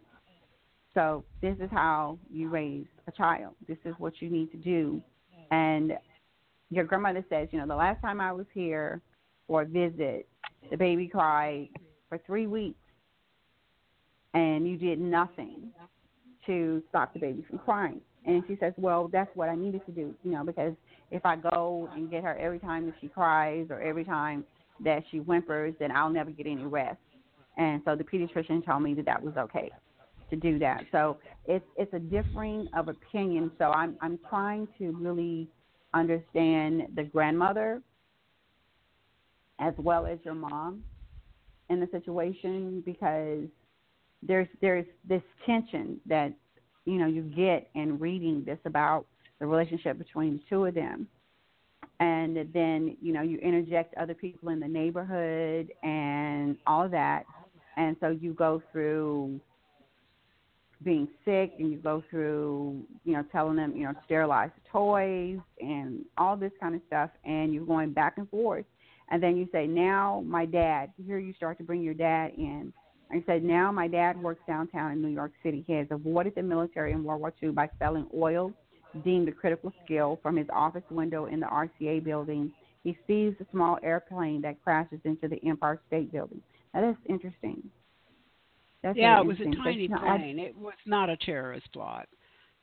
[0.96, 3.54] So this is how you raise a child.
[3.70, 5.02] This is what you need to do.
[5.50, 5.94] And
[6.70, 9.02] your grandmother says, you know, the last time I was here
[9.48, 10.28] for a visit,
[10.70, 11.70] the baby cried
[12.10, 12.80] for three weeks,
[14.34, 15.70] and you did nothing
[16.48, 18.02] to stop the baby from crying.
[18.26, 20.74] And she says, well, that's what I needed to do, you know, because
[21.12, 24.44] if I go and get her every time that she cries or every time
[24.84, 26.98] that she whimpers, then I'll never get any rest.
[27.58, 29.72] And so the pediatrician told me that that was okay
[30.30, 30.84] to do that.
[30.92, 33.52] So it's it's a differing of opinion.
[33.58, 35.48] So I'm I'm trying to really
[35.94, 37.82] understand the grandmother
[39.60, 40.84] as well as your mom
[41.70, 43.46] in the situation because
[44.22, 46.34] there's there's this tension that
[46.86, 49.06] you know you get in reading this about
[49.40, 51.08] the relationship between the two of them.
[52.00, 57.24] And then you know you interject other people in the neighborhood and all that.
[57.78, 59.40] And so you go through
[60.84, 66.06] being sick and you go through you know telling them you know sterilize toys and
[66.18, 67.10] all this kind of stuff.
[67.24, 68.66] And you're going back and forth.
[69.10, 72.74] And then you say now my dad here you start to bring your dad in
[73.10, 76.34] and you say now my dad works downtown in new york city he has avoided
[76.36, 78.52] the military in world war ii by selling oil
[79.04, 82.52] deemed a critical skill from his office window in the rca building
[82.84, 86.42] he sees a small airplane that crashes into the empire state building
[86.74, 87.62] now that's interesting
[88.84, 89.46] that's yeah, it was a.
[89.46, 90.38] But, tiny you know, I- plane.
[90.38, 92.08] it was not a terrorist plot.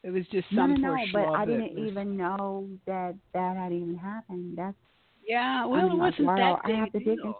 [0.05, 3.57] It was just some no, poor no, but I didn't was- even know that that
[3.57, 4.57] had even happened.
[4.57, 4.76] That's
[5.26, 7.35] Yeah, I well, mean, it wasn't wow, that I big have a to dig into.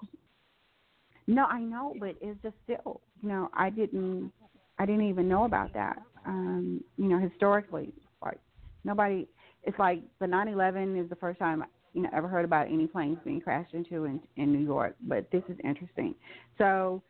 [1.27, 4.33] No, I know, but it's just still, you know, I didn't,
[4.79, 6.03] I didn't even know about that.
[6.27, 8.39] Um, you know, historically, like
[8.85, 9.27] nobody.
[9.65, 13.19] It's like the 9/11 is the first time you know ever heard about any planes
[13.25, 14.97] being crashed into in in New York.
[15.03, 16.15] But this is interesting.
[16.59, 17.03] So,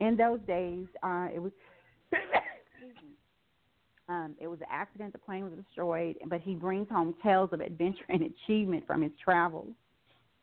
[0.00, 1.52] in those days, uh, it was.
[4.08, 5.12] Um, it was an accident.
[5.12, 9.12] The plane was destroyed, but he brings home tales of adventure and achievement from his
[9.22, 9.68] travels.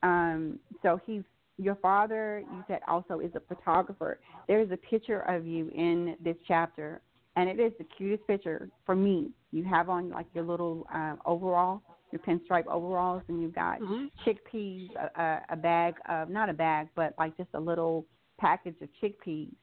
[0.03, 1.23] Um, so he's
[1.57, 2.43] your father.
[2.51, 4.19] You said also is a photographer.
[4.47, 7.01] There is a picture of you in this chapter,
[7.35, 9.31] and it is the cutest picture for me.
[9.51, 14.09] You have on like your little um, overall, your pinstripe overalls, and you've got Mhm.
[14.25, 18.05] chickpeas, a, a bag of not a bag, but like just a little
[18.37, 19.53] package of chickpeas.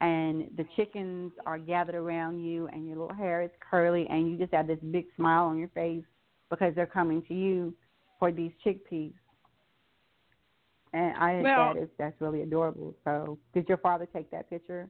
[0.00, 4.36] And the chickens are gathered around you, and your little hair is curly, and you
[4.36, 6.04] just have this big smile on your face
[6.50, 7.74] because they're coming to you
[8.18, 9.14] for these chickpeas.
[10.94, 12.94] And I Well- that is that's really adorable.
[13.04, 14.88] So, did your father take that picture?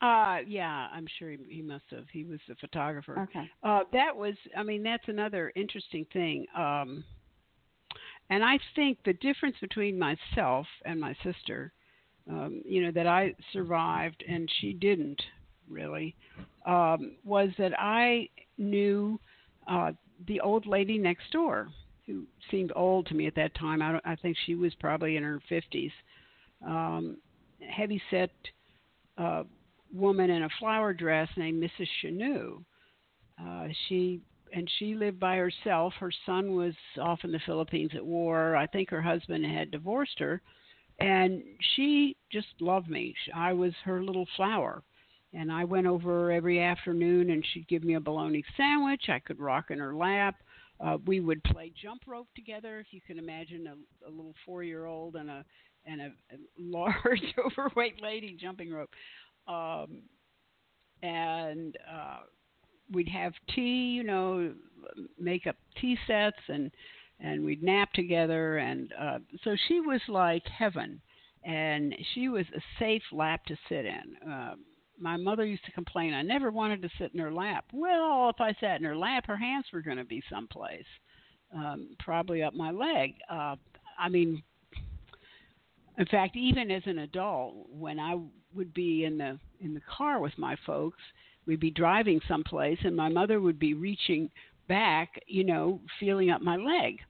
[0.00, 2.04] Uh, yeah, I'm sure he, he must have.
[2.12, 3.18] He was the photographer.
[3.20, 3.50] Okay.
[3.62, 6.46] Uh, that was, I mean, that's another interesting thing.
[6.54, 7.02] Um,
[8.28, 11.72] and I think the difference between myself and my sister,
[12.30, 15.20] um, you know, that I survived and she didn't
[15.68, 16.14] really,
[16.66, 19.18] um, was that I knew
[19.66, 19.92] uh,
[20.26, 21.68] the old lady next door
[22.06, 23.82] who seemed old to me at that time.
[23.82, 25.92] I, I think she was probably in her 50s.
[26.66, 27.18] Um,
[27.68, 28.30] heavy set
[29.18, 29.44] uh,
[29.92, 31.88] woman in a flower dress named Mrs.
[32.02, 32.62] Chanou.
[33.42, 34.20] Uh, she
[34.52, 35.92] and she lived by herself.
[35.98, 38.54] Her son was off in the Philippines at war.
[38.56, 40.40] I think her husband had divorced her,
[41.00, 41.42] and
[41.74, 43.14] she just loved me.
[43.34, 44.82] I was her little flower,
[45.34, 49.08] and I went over every afternoon, and she'd give me a bologna sandwich.
[49.08, 50.36] I could rock in her lap.
[50.80, 52.80] Uh, we would play jump rope together.
[52.80, 55.44] If you can imagine a, a little four-year-old and a
[55.86, 58.90] and a, a large overweight lady jumping rope
[59.48, 60.02] um,
[61.02, 62.18] and uh,
[62.92, 64.52] we'd have tea, you know,
[65.18, 66.70] make up tea sets and
[67.18, 71.00] and we'd nap together and uh so she was like heaven
[71.44, 74.30] and she was a safe lap to sit in.
[74.30, 74.54] Uh,
[74.98, 77.64] my mother used to complain I never wanted to sit in her lap.
[77.72, 80.86] Well, if I sat in her lap, her hands were going to be someplace,
[81.54, 83.14] um, probably up my leg.
[83.30, 83.56] Uh,
[83.98, 84.42] I mean,
[85.98, 88.16] in fact, even as an adult, when I
[88.54, 91.00] would be in the in the car with my folks,
[91.46, 94.30] we'd be driving someplace, and my mother would be reaching
[94.68, 97.00] back, you know, feeling up my leg.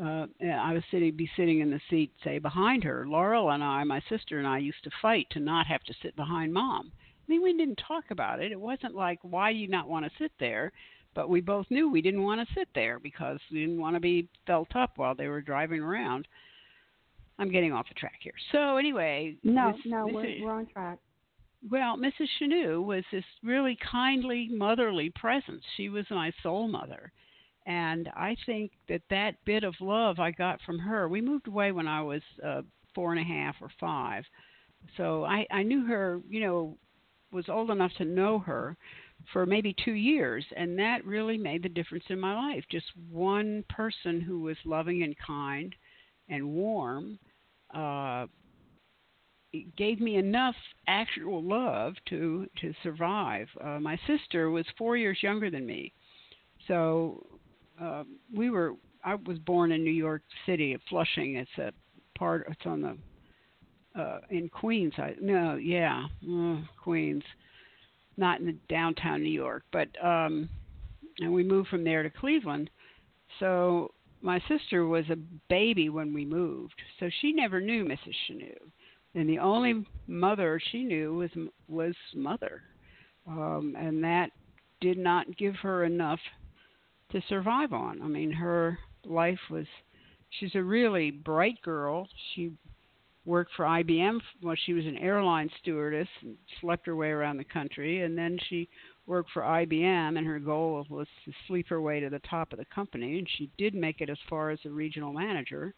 [0.00, 3.04] Uh, I was sitting, be sitting in the seat, say behind her.
[3.08, 6.14] Laurel and I, my sister and I, used to fight to not have to sit
[6.14, 6.92] behind mom.
[7.28, 8.52] I mean, we didn't talk about it.
[8.52, 10.72] It wasn't like why do you not want to sit there,
[11.14, 14.00] but we both knew we didn't want to sit there because we didn't want to
[14.00, 16.26] be felt up while they were driving around.
[17.38, 18.32] I'm getting off the track here.
[18.50, 20.98] So anyway, no, this, no, this we're, we're on track.
[21.70, 22.28] well, Mrs.
[22.40, 25.62] Chanu was this really kindly, motherly presence.
[25.76, 27.12] She was my soul mother.
[27.66, 31.70] And I think that that bit of love I got from her, we moved away
[31.70, 32.62] when I was uh,
[32.94, 34.24] four and a half or five.
[34.96, 36.78] So I, I knew her, you know,
[37.32, 38.76] was old enough to know her
[39.32, 40.44] for maybe two years.
[40.56, 42.64] And that really made the difference in my life.
[42.70, 45.74] Just one person who was loving and kind
[46.28, 47.18] and warm
[47.74, 48.26] uh,
[49.76, 50.54] gave me enough
[50.86, 53.48] actual love to to survive.
[53.62, 55.92] Uh, my sister was four years younger than me,
[56.66, 57.26] so
[57.80, 58.04] uh,
[58.34, 58.74] we were.
[59.04, 61.36] I was born in New York City, Flushing.
[61.36, 61.72] It's a
[62.18, 62.46] part.
[62.50, 62.96] It's on the
[63.94, 64.92] uh, in Queens.
[64.98, 67.24] I no, yeah, uh, Queens,
[68.16, 70.48] not in the downtown New York, but um,
[71.18, 72.70] and we moved from there to Cleveland.
[73.40, 75.16] So my sister was a
[75.48, 78.14] baby when we moved, so she never knew Mrs.
[78.28, 78.56] Chanu,
[79.14, 81.30] and the only mother she knew was
[81.68, 82.62] was mother,
[83.26, 84.30] um, and that
[84.80, 86.20] did not give her enough
[87.10, 88.02] to survive on.
[88.02, 89.66] I mean, her life was.
[90.38, 92.06] She's a really bright girl.
[92.34, 92.52] She
[93.28, 94.18] worked for IBM.
[94.42, 98.38] Well, she was an airline stewardess and slept her way around the country, and then
[98.48, 98.68] she
[99.06, 102.58] worked for IBM, and her goal was to sleep her way to the top of
[102.58, 105.74] the company, and she did make it as far as a regional manager.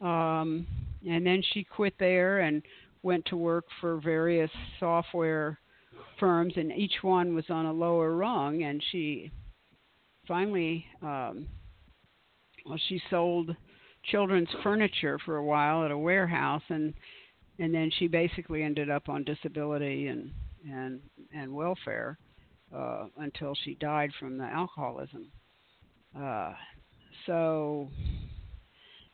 [0.00, 0.66] Um,
[1.06, 2.62] and then she quit there and
[3.02, 4.50] went to work for various
[4.80, 5.58] software
[6.18, 8.62] firms, and each one was on a lower rung.
[8.62, 9.30] And she
[10.26, 11.46] finally, um,
[12.66, 13.54] well, she sold
[14.10, 16.94] children's furniture for a while at a warehouse, and
[17.58, 20.30] and then she basically ended up on disability and
[20.70, 21.00] and
[21.34, 22.18] and welfare
[22.74, 25.30] uh, until she died from the alcoholism.
[26.18, 26.52] Uh,
[27.26, 27.88] so,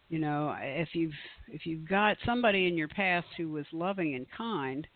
[0.08, 1.12] you know, if you've
[1.48, 4.86] if you've got somebody in your past who was loving and kind,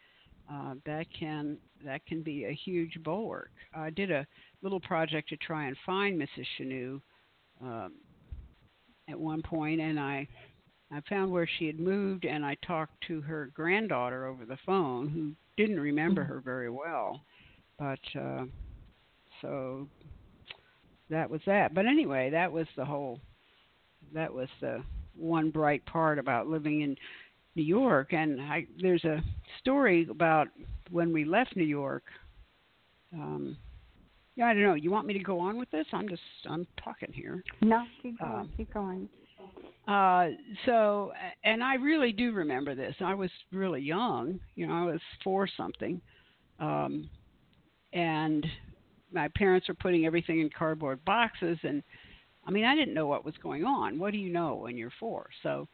[0.51, 3.51] uh, that can that can be a huge bulwark.
[3.75, 4.27] I did a
[4.63, 6.47] little project to try and find Mrs.
[6.59, 7.01] Chanu
[7.63, 7.93] um,
[9.09, 10.27] at one point, and I
[10.93, 15.09] I found where she had moved, and I talked to her granddaughter over the phone,
[15.09, 17.23] who didn't remember her very well
[17.79, 18.45] but uh,
[19.41, 19.89] so
[21.11, 21.75] that was that.
[21.75, 23.21] But anyway, that was the whole.
[24.13, 24.83] That was the
[25.17, 26.97] one bright part about living in
[27.57, 28.13] New York.
[28.13, 29.23] And I, there's a
[29.61, 30.49] story about
[30.91, 32.05] when we left New York.
[33.13, 33.57] Um,
[34.37, 34.75] yeah, I don't know.
[34.75, 35.87] You want me to go on with this?
[35.93, 37.43] I'm just I'm talking here.
[37.63, 38.33] No, keep going.
[38.33, 39.09] Um, keep going.
[39.87, 40.29] Uh,
[40.65, 41.13] so,
[41.45, 42.95] and I really do remember this.
[43.01, 44.41] I was really young.
[44.55, 46.01] You know, I was four something.
[46.59, 47.11] Um,
[47.93, 48.47] and
[49.13, 51.83] my parents were putting everything in cardboard boxes and
[52.47, 53.99] I mean I didn't know what was going on.
[53.99, 55.31] What do you know when you're four?
[55.43, 55.67] So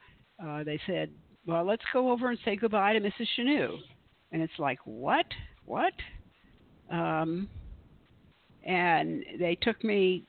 [0.44, 1.10] uh, they said,
[1.46, 3.26] "Well, let's go over and say goodbye to Mrs.
[3.36, 3.78] Chanu."
[4.30, 5.26] And it's like, "What?
[5.64, 5.92] What?"
[6.90, 7.48] Um,
[8.64, 10.24] and they took me,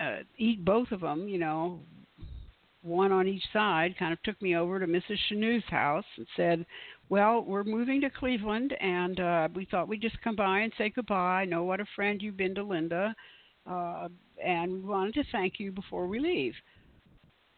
[0.00, 1.80] uh, eat both of them, you know,
[2.82, 3.94] one on each side.
[3.98, 5.18] Kind of took me over to Mrs.
[5.30, 6.66] Chanu's house and said,
[7.08, 10.90] well, we're moving to Cleveland, and uh, we thought we'd just come by and say
[10.90, 11.42] goodbye.
[11.42, 13.14] I Know what a friend you've been to Linda,
[13.70, 14.08] uh,
[14.42, 16.54] and we wanted to thank you before we leave.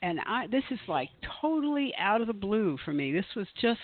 [0.03, 1.09] And I, this is like
[1.41, 3.13] totally out of the blue for me.
[3.13, 3.81] This was just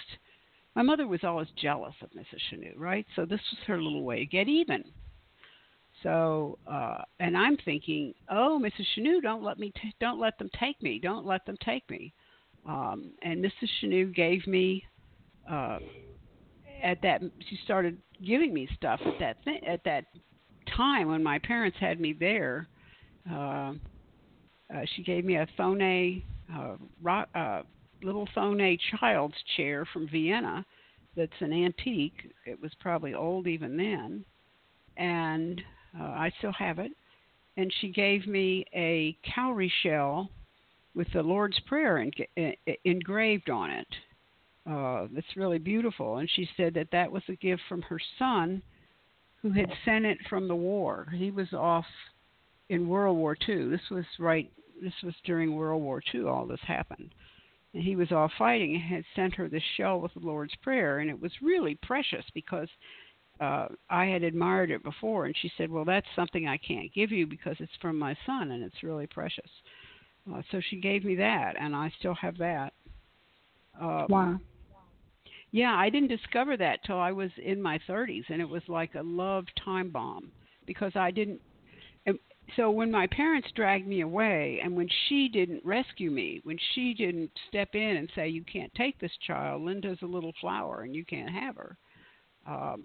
[0.77, 2.41] my mother was always jealous of Mrs.
[2.51, 3.07] Chanu, right?
[3.17, 4.85] So this was her little way to get even.
[6.03, 8.87] So, uh, and I'm thinking, oh, Mrs.
[8.97, 12.13] Chanu, don't let me, t- don't let them take me, don't let them take me.
[12.67, 13.69] Um, and Mrs.
[13.83, 14.85] Chanu gave me
[15.51, 15.79] uh,
[16.83, 20.05] at that she started giving me stuff at that th- at that
[20.77, 22.69] time when my parents had me there.
[23.31, 23.73] Uh,
[24.75, 26.23] uh, she gave me a Thonet
[26.55, 27.63] uh, rock, uh,
[28.03, 30.65] little Thonet child's chair from Vienna
[31.17, 32.33] that's an antique.
[32.47, 34.25] It was probably old even then,
[34.97, 35.61] and
[35.99, 36.93] Uh, I still have it.
[37.57, 40.31] And she gave me a cowrie shell
[40.95, 43.89] with the Lord's Prayer en- en- engraved on it.
[44.69, 46.19] Uh, that's really beautiful.
[46.19, 48.63] And she said that that was a gift from her son,
[49.43, 51.07] who had sent it from the war.
[51.15, 51.87] He was off
[52.69, 53.69] in World War II.
[53.69, 54.51] This was right.
[54.83, 56.25] This was during World War II.
[56.25, 57.11] All this happened,
[57.75, 60.99] and he was off fighting and had sent her this shell with the Lord's Prayer,
[60.99, 62.69] and it was really precious because
[63.41, 67.11] uh, I had admired it before, and she said, "Well, that's something I can't give
[67.13, 69.51] you because it's from my son, and it's really precious."
[70.33, 72.73] Uh, so she gave me that, and I still have that.
[73.81, 74.41] Uh, Wow.
[75.53, 78.95] yeah, I didn't discover that till I was in my 30s, and it was like
[78.95, 80.31] a love time bomb
[80.67, 81.41] because I didn't.
[82.07, 82.19] and
[82.57, 86.95] So when my parents dragged me away, and when she didn't rescue me, when she
[86.95, 89.63] didn't step in and say, "You can't take this child.
[89.63, 91.77] Linda's a little flower, and you can't have her,"
[92.47, 92.85] um,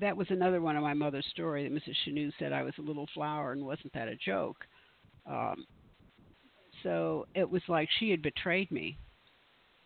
[0.00, 1.94] that was another one of my mother's story that Mrs.
[2.06, 4.64] Chanou said I was a little flower, and wasn't that a joke?
[5.26, 5.64] Um,
[6.82, 8.96] so it was like she had betrayed me,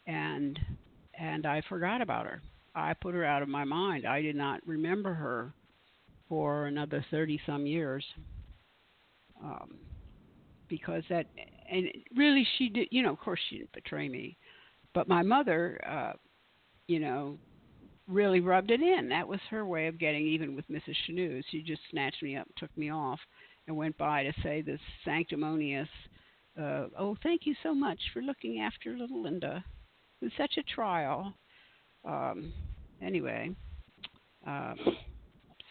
[0.07, 0.59] and
[1.19, 2.43] and I forgot about her.
[2.75, 4.07] I put her out of my mind.
[4.07, 5.53] I did not remember her
[6.29, 8.05] for another thirty some years.
[9.43, 9.79] Um,
[10.73, 11.27] because that
[11.71, 11.87] and
[12.17, 14.39] really she did you know of course she didn't betray me
[14.95, 16.13] but my mother uh
[16.87, 17.37] you know
[18.09, 21.43] really rubbed it in that was her way of getting even with mrs Chanou.
[21.51, 23.21] she just snatched me up took me off
[23.67, 25.89] and went by to say this sanctimonious
[26.61, 29.65] uh oh thank you so much for looking after little linda
[30.21, 31.33] it was such a trial
[32.05, 32.53] um
[33.01, 33.51] anyway
[34.47, 34.77] um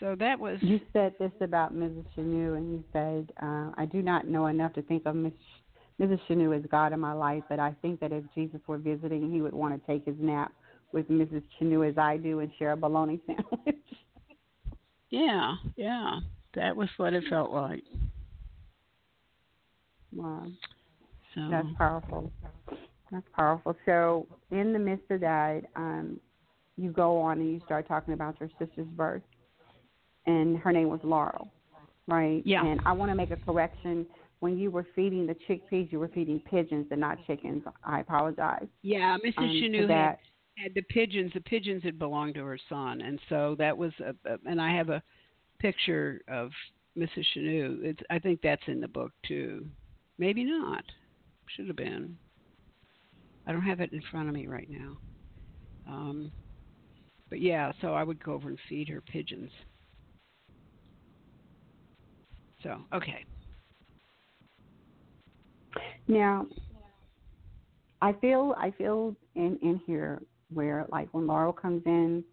[0.02, 2.06] so that was You said this about Mrs.
[2.18, 6.20] Chanou, and you said, uh, I do not know enough to think of Mrs.
[6.28, 9.42] Chanou as God in my life, but I think that if Jesus were visiting, he
[9.42, 10.52] would want to take his nap
[10.94, 11.44] with Mrs.
[11.60, 13.76] Chanou as I do and share a bologna sandwich.
[15.10, 16.20] yeah yeah
[16.56, 17.84] that was what it felt like
[20.14, 20.46] wow.
[21.36, 22.32] so That's powerful.
[23.12, 23.76] That's powerful.
[23.86, 26.20] So, in the midst of that, um,
[26.78, 29.22] you go on and you start talking about your sister's birth,
[30.26, 31.52] and her name was Laurel,
[32.08, 32.42] right?
[32.46, 32.66] Yeah.
[32.66, 34.06] And I want to make a correction.
[34.40, 37.64] When you were feeding the chickpeas, you were feeding pigeons and not chickens.
[37.84, 38.66] I apologize.
[38.82, 39.38] Yeah, Mrs.
[39.38, 39.50] Um,
[39.90, 40.18] had.
[40.58, 41.32] Had the pigeons.
[41.34, 43.92] The pigeons had belonged to her son, and so that was.
[44.00, 45.02] A, a, and I have a
[45.60, 46.52] picture of
[46.98, 47.26] Mrs.
[47.36, 47.84] Chanou.
[47.84, 48.02] It's.
[48.10, 49.66] I think that's in the book too.
[50.18, 50.84] Maybe not.
[51.56, 52.18] Should have been.
[53.48, 54.98] I don't have it in front of me right now.
[55.88, 56.32] Um,
[57.30, 59.50] but yeah, so I would go over and feed her pigeons.
[62.62, 63.26] So okay.
[66.08, 66.46] Now,
[68.02, 70.22] I feel I feel in in here
[70.54, 72.24] where like when Laurel comes in,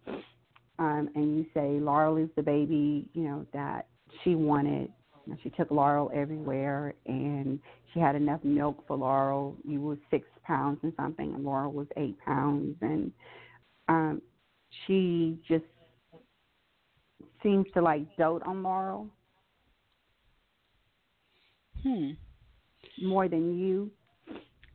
[0.77, 3.87] um, and you say Laurel is the baby, you know that
[4.23, 4.91] she wanted.
[5.25, 7.59] You know, she took Laurel everywhere, and
[7.93, 9.55] she had enough milk for Laurel.
[9.67, 13.11] You were six pounds and something, and Laurel was eight pounds, and
[13.87, 14.21] um,
[14.85, 15.65] she just
[17.43, 19.09] seems to like dote on Laurel
[21.83, 22.11] Hmm.
[23.01, 23.89] more than you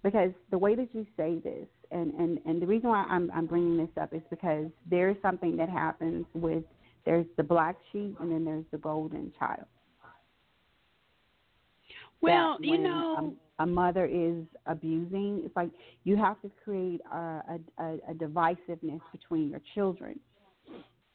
[0.03, 3.47] because the way that you say this and and and the reason why I'm I'm
[3.47, 6.64] bringing this up is because there is something that happens with
[7.05, 9.66] there's the black sheep and then there's the golden child.
[12.20, 13.35] Well, you know.
[13.59, 15.70] a, a mother is abusing, it's like
[16.05, 20.18] you have to create a, a, a, a divisiveness between your children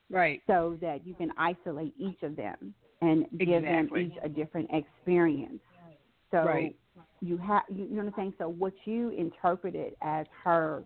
[0.10, 0.42] right.
[0.46, 4.04] so that you can isolate each of them and give Exactly.
[4.04, 5.62] them each a different experience.
[6.32, 6.76] So Right.
[7.22, 8.34] You have you, you know what I'm saying?
[8.38, 10.84] So what you interpreted as her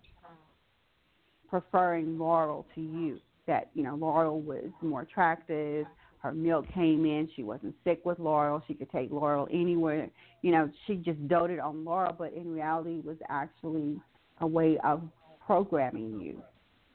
[1.49, 5.85] preferring Laurel to you, that, you know, Laurel was more attractive,
[6.17, 10.09] her milk came in, she wasn't sick with Laurel, she could take Laurel anywhere.
[10.41, 13.99] You know, she just doted on Laurel, but in reality was actually
[14.39, 15.03] a way of
[15.45, 16.41] programming you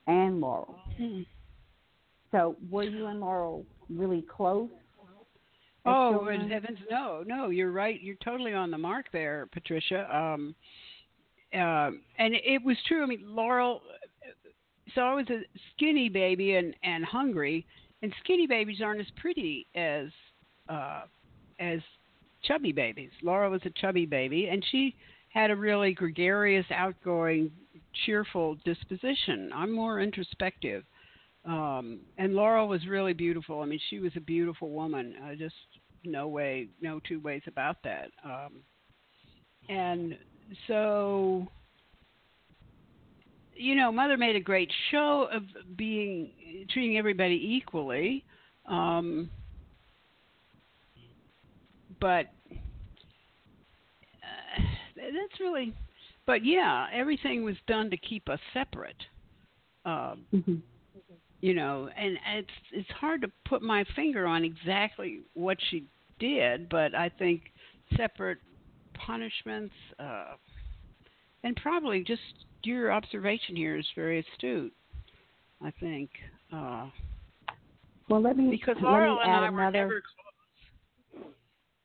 [0.08, 0.74] and Laurel.
[0.96, 1.20] Hmm.
[2.32, 4.70] So were you and Laurel really close?
[5.86, 8.00] Oh, good heavens, no, no, you're right.
[8.02, 10.06] You're totally on the mark there, Patricia.
[10.14, 10.54] Um,
[11.54, 13.02] um, and it was true.
[13.02, 13.80] I mean, Laurel.
[14.94, 15.40] So I was a
[15.74, 17.66] skinny baby and and hungry,
[18.02, 20.08] and skinny babies aren't as pretty as
[20.68, 21.02] uh,
[21.58, 21.80] as
[22.44, 23.10] chubby babies.
[23.22, 24.94] Laurel was a chubby baby, and she
[25.30, 27.50] had a really gregarious, outgoing,
[28.04, 29.50] cheerful disposition.
[29.54, 30.84] I'm more introspective.
[31.44, 33.60] Um, and Laurel was really beautiful.
[33.60, 35.14] I mean, she was a beautiful woman.
[35.24, 35.54] Uh, just
[36.04, 38.10] no way, no two ways about that.
[38.24, 38.60] Um,
[39.68, 40.16] and
[40.66, 41.46] so,
[43.54, 45.42] you know, Mother made a great show of
[45.76, 46.30] being
[46.70, 48.24] treating everybody equally.
[48.66, 49.30] Um,
[52.00, 52.26] but
[54.22, 54.62] uh,
[54.96, 55.74] that's really.
[56.26, 59.02] But yeah, everything was done to keep us separate.
[59.86, 60.56] Um, hmm
[61.40, 65.84] you know, and it's it's hard to put my finger on exactly what she
[66.18, 67.42] did, but I think
[67.96, 68.38] separate
[68.94, 70.34] punishments, uh,
[71.44, 72.20] and probably just
[72.64, 74.72] your observation here is very astute.
[75.62, 76.10] I think
[76.52, 76.86] uh,
[78.08, 79.78] Well, let me because let me Laurel and add I were another.
[79.78, 80.02] never
[81.14, 81.24] close.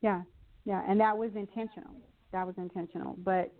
[0.01, 0.21] Yeah,
[0.65, 1.91] yeah, and that was intentional.
[2.31, 3.15] That was intentional.
[3.23, 3.51] But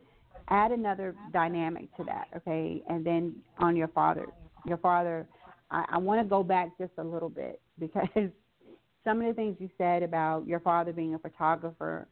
[0.49, 2.81] add another dynamic to that, okay?
[2.89, 4.25] And then on your father,
[4.65, 5.27] your father,
[5.73, 8.07] I, I want to go back just a little bit because
[9.03, 12.07] some of the things you said about your father being a photographer,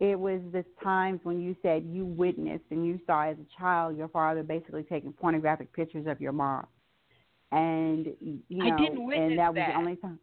[0.00, 3.96] it was the times when you said you witnessed and you saw as a child
[3.96, 6.66] your father basically taking pornographic pictures of your mom.
[7.52, 9.68] And you I know, didn't witness and that was that.
[9.68, 10.18] the only time.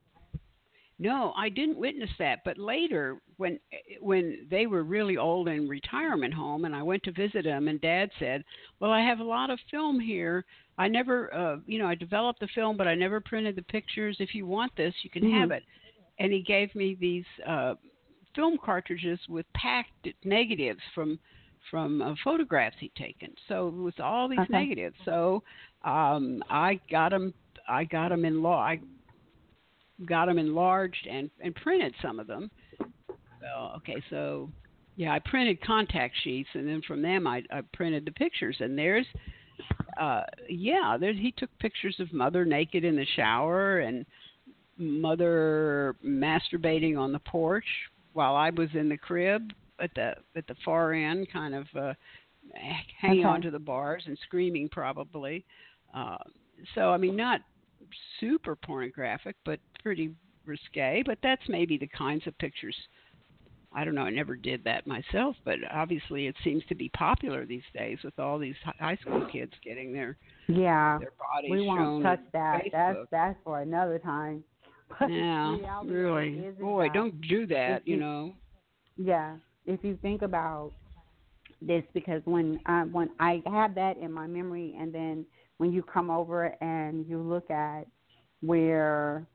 [0.99, 2.41] No, I didn't witness that.
[2.45, 3.59] But later, when
[4.01, 7.82] when they were really old in retirement home, and I went to visit them, and
[7.82, 8.43] Dad said,
[8.79, 10.45] "Well, I have a lot of film here.
[10.82, 14.17] I never, uh, you know, I developed the film, but I never printed the pictures.
[14.19, 15.57] If you want this, you can have Mhm.
[15.57, 15.63] it."
[16.19, 17.75] And he gave me these uh,
[18.36, 21.19] film cartridges with packed negatives from
[21.69, 23.29] from uh, photographs he'd taken.
[23.47, 24.53] So it was all these Okay.
[24.53, 24.95] negatives.
[25.05, 25.43] So
[25.84, 27.34] um, I got them.
[27.67, 28.59] I got them in law.
[28.59, 28.79] I
[30.07, 32.49] got them enlarged and and printed some of them.
[33.41, 34.51] So okay, so
[34.95, 38.57] yeah, I printed contact sheets, and then from them I, I printed the pictures.
[38.59, 39.05] And there's,
[39.99, 44.05] uh, yeah, there he took pictures of mother naked in the shower and
[44.78, 47.66] mother masturbating on the porch
[48.14, 51.93] while I was in the crib at the at the far end, kind of uh,
[52.99, 53.30] hanging Okay.
[53.30, 55.45] onto the bars and screaming probably.
[55.93, 56.18] Uh,
[56.76, 57.41] so I mean, not
[58.20, 60.12] super pornographic, but pretty
[60.45, 61.03] risque.
[61.05, 62.76] But that's maybe the kinds of pictures.
[63.74, 64.01] I don't know.
[64.01, 68.17] I never did that myself, but obviously it seems to be popular these days with
[68.19, 70.17] all these high school kids getting their
[70.47, 70.97] Yeah.
[70.99, 72.63] their bodies we won't touch that.
[72.72, 73.09] That's Facebook.
[73.11, 74.43] that's for another time.
[74.99, 76.51] But yeah, reality of it really.
[76.59, 77.88] Boy, that- don't do that.
[77.88, 78.34] You you- know.
[78.97, 80.74] Yeah, if you think about
[81.61, 85.26] this, because when I when I have that in my memory, and then
[85.59, 87.88] when you come over and you look at
[88.41, 89.26] where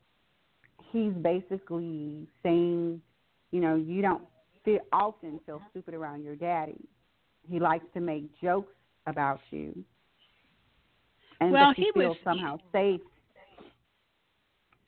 [0.93, 3.01] he's basically saying,
[3.53, 4.22] you know, you don't
[4.64, 6.80] feel, often feel stupid around your daddy.
[7.49, 8.72] He likes to make jokes
[9.07, 9.84] about you,
[11.40, 13.01] and Well, that you he feel was- somehow safe.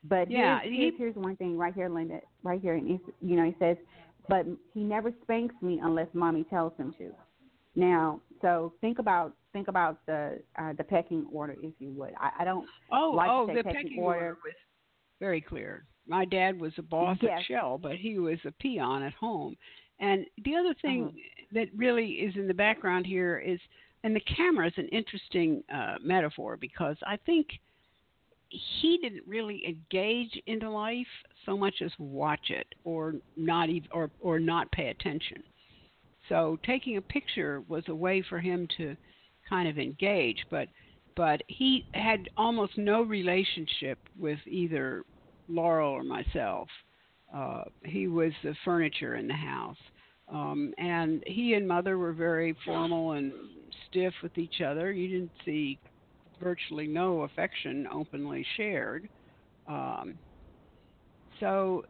[0.03, 3.35] But Yeah, here's, he- here's, one thing right here, Linda, right here, and he's, you
[3.35, 3.77] know, he says,
[4.29, 7.11] but he never spanks me unless mommy tells him to.
[7.75, 12.13] Now, so think about think about the uh, the pecking order, if you would.
[12.19, 12.65] I, I don't.
[12.91, 14.19] Oh, like oh, the pecking pecking order.
[14.19, 14.53] order was
[15.19, 15.85] very clear.
[16.09, 17.39] My dad was a boss Yes.
[17.39, 19.55] at Shell, but he was a peon at home.
[19.99, 21.45] And the other thing Uh-huh.
[21.51, 23.59] that really is in the background here is,
[24.03, 27.59] and the camera is an interesting uh, metaphor because I think
[28.49, 31.07] he didn't really engage into life
[31.45, 35.43] so much as watch it or not even or or not pay attention.
[36.29, 38.95] So taking a picture was a way for him to
[39.47, 40.67] kind of engage, but
[41.15, 45.03] but he had almost no relationship with either
[45.49, 46.67] Laurel or myself.
[47.33, 49.77] Uh, he was the furniture in the house,
[50.31, 53.31] um, and he and mother were very formal and
[53.89, 54.91] stiff with each other.
[54.91, 55.79] You didn't see
[56.41, 59.09] virtually no affection openly shared.
[59.67, 60.15] Um,
[61.39, 61.83] so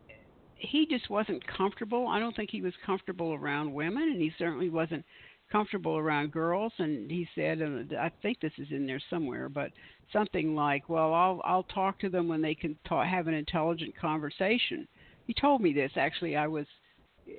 [0.56, 2.08] he just wasn't comfortable.
[2.08, 5.06] I don't think he was comfortable around women, and he certainly wasn't
[5.52, 6.74] comfortable around girls.
[6.78, 9.72] And he said, and I think this is in there somewhere, but
[10.12, 13.96] something like, "Well, I'll I'll talk to them when they can talk, have an intelligent
[13.96, 14.88] conversation."
[15.28, 16.36] He told me this actually.
[16.36, 16.66] I was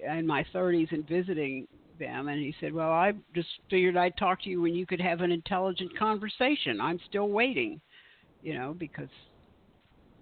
[0.06, 1.66] in my 30s and visiting
[1.98, 5.00] them, and he said, "Well, I just figured I'd talk to you when you could
[5.00, 6.80] have an intelligent conversation.
[6.80, 7.80] I'm still waiting."
[8.42, 9.10] You know, because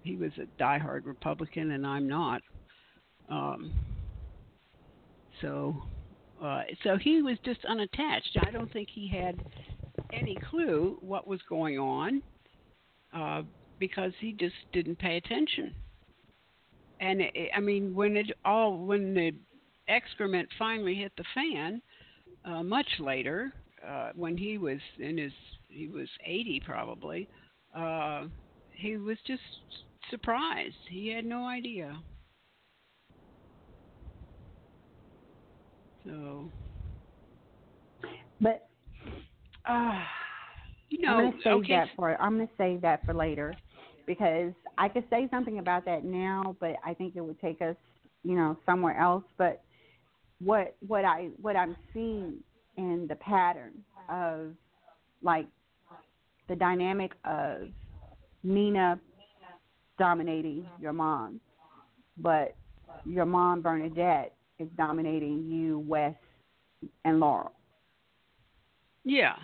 [0.03, 2.41] he was a diehard Republican and I'm not.
[3.29, 3.71] Um,
[5.41, 5.83] so,
[6.41, 8.37] uh, so he was just unattached.
[8.41, 9.39] I don't think he had
[10.13, 12.21] any clue what was going on
[13.13, 13.41] uh,
[13.79, 15.73] because he just didn't pay attention.
[16.99, 19.31] And it, I mean, when it all when the
[19.87, 21.81] excrement finally hit the fan,
[22.45, 23.53] uh, much later,
[23.85, 25.31] uh, when he was in his
[25.67, 27.27] he was 80 probably,
[27.75, 28.25] uh,
[28.71, 29.41] he was just
[30.09, 30.75] surprised.
[30.89, 31.97] He had no idea.
[36.09, 36.49] So,
[38.41, 38.67] But
[39.67, 39.99] uh,
[40.89, 43.53] you know, I'm gonna save okay, that for I'm gonna save that for later
[44.07, 47.75] because I could say something about that now, but I think it would take us,
[48.23, 49.23] you know, somewhere else.
[49.37, 49.61] But
[50.41, 52.37] what what I what I'm seeing
[52.77, 53.73] in the pattern
[54.09, 54.53] of
[55.21, 55.47] like
[56.47, 57.67] the dynamic of
[58.43, 58.99] Nina
[59.99, 61.39] dominating your mom,
[62.17, 62.55] but
[63.05, 66.15] your mom Bernadette is dominating you, Wes,
[67.05, 67.53] and Laurel.
[69.03, 69.35] Yeah.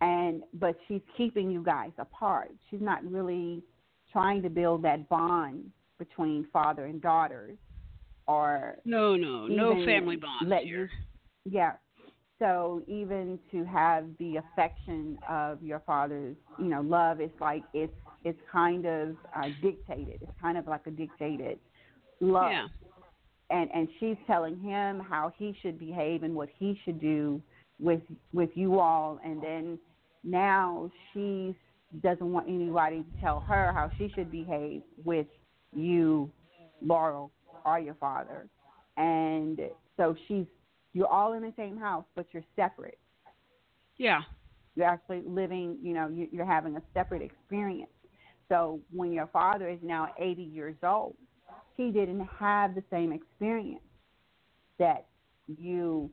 [0.00, 2.52] And but she's keeping you guys apart.
[2.70, 3.62] She's not really
[4.12, 7.58] trying to build that bond between father and daughters
[8.26, 10.90] or No, no, no family bonds let here.
[11.44, 11.72] You, yeah.
[12.38, 17.92] So even to have the affection of your father's, you know, love, it's like it's
[18.24, 20.18] it's kind of uh, dictated.
[20.22, 21.58] It's kind of like a dictated
[22.20, 22.52] love.
[22.52, 22.66] Yeah.
[23.50, 27.40] And and she's telling him how he should behave and what he should do
[27.80, 29.78] with with you all, and then
[30.24, 31.56] now she
[32.02, 35.26] doesn't want anybody to tell her how she should behave with
[35.74, 36.30] you,
[36.82, 37.30] Laurel,
[37.64, 38.48] or your father.
[38.96, 39.60] And
[39.96, 40.46] so she's
[40.92, 42.98] you're all in the same house, but you're separate.
[43.96, 44.22] Yeah.
[44.74, 47.90] You're actually living, you know, you- you're having a separate experience.
[48.48, 51.16] So when your father is now 80 years old,
[51.78, 53.80] he didn't have the same experience
[54.78, 55.06] that
[55.46, 56.10] you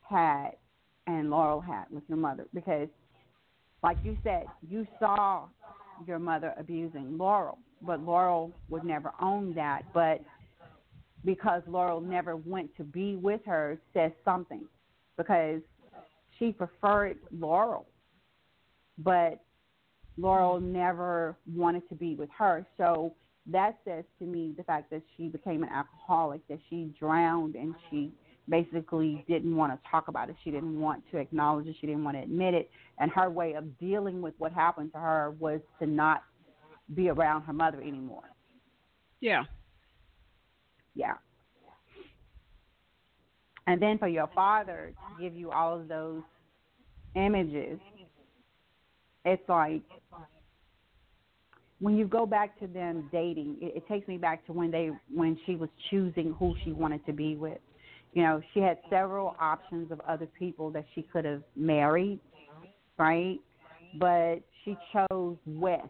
[0.00, 0.52] had
[1.06, 2.88] and Laurel had with your mother because,
[3.82, 5.44] like you said, you saw
[6.06, 9.82] your mother abusing Laurel, but Laurel would never own that.
[9.92, 10.22] But
[11.24, 14.64] because Laurel never went to be with her, says something
[15.18, 15.60] because
[16.38, 17.86] she preferred Laurel,
[18.96, 19.40] but
[20.16, 22.66] Laurel never wanted to be with her.
[22.78, 23.14] So
[23.50, 27.74] that says to me the fact that she became an alcoholic, that she drowned and
[27.90, 28.12] she
[28.48, 30.36] basically didn't want to talk about it.
[30.44, 31.76] She didn't want to acknowledge it.
[31.80, 32.70] She didn't want to admit it.
[32.98, 36.24] And her way of dealing with what happened to her was to not
[36.94, 38.24] be around her mother anymore.
[39.20, 39.44] Yeah.
[40.94, 41.14] Yeah.
[43.66, 46.22] And then for your father to give you all of those
[47.14, 47.78] images,
[49.24, 49.82] it's like
[51.80, 54.90] when you go back to them dating, it, it takes me back to when they
[55.12, 57.58] when she was choosing who she wanted to be with.
[58.12, 62.20] You know, she had several options of other people that she could have married,
[62.98, 63.38] right?
[63.98, 65.80] But she chose Wes.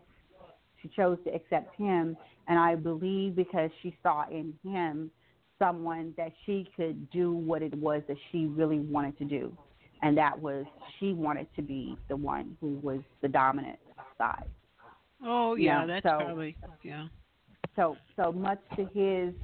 [0.82, 2.16] She chose to accept him,
[2.48, 5.10] and I believe because she saw in him
[5.58, 9.56] someone that she could do what it was that she really wanted to do,
[10.02, 10.66] and that was
[11.00, 13.78] she wanted to be the one who was the dominant
[14.16, 14.48] side.
[15.24, 17.08] Oh yeah, Yeah, that's so- probably yeah.
[17.76, 19.34] So so much to his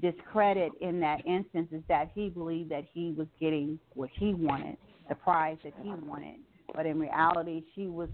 [0.00, 4.76] discredit in that instance is that he believed that he was getting what he wanted,
[5.08, 6.36] the prize that he wanted.
[6.74, 8.08] But in reality she was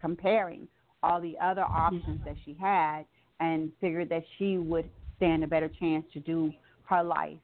[0.00, 0.68] comparing
[1.02, 3.04] all the other options that she had
[3.40, 6.52] and figured that she would stand a better chance to do
[6.84, 7.38] her life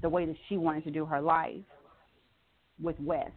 [0.00, 1.60] the way that she wanted to do her life
[2.82, 3.30] with Wes.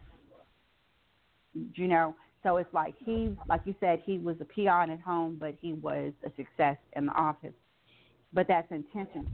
[1.74, 2.14] You know,
[2.46, 5.72] so it's like he, like you said, he was a peon at home, but he
[5.72, 7.54] was a success in the office.
[8.32, 9.26] But that's intentional.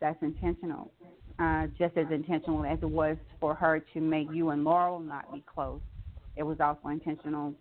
[0.00, 0.90] That's intentional,
[1.38, 5.32] uh, just as intentional as it was for her to make you and Laurel not
[5.32, 5.80] be close.
[6.36, 7.54] It was also intentional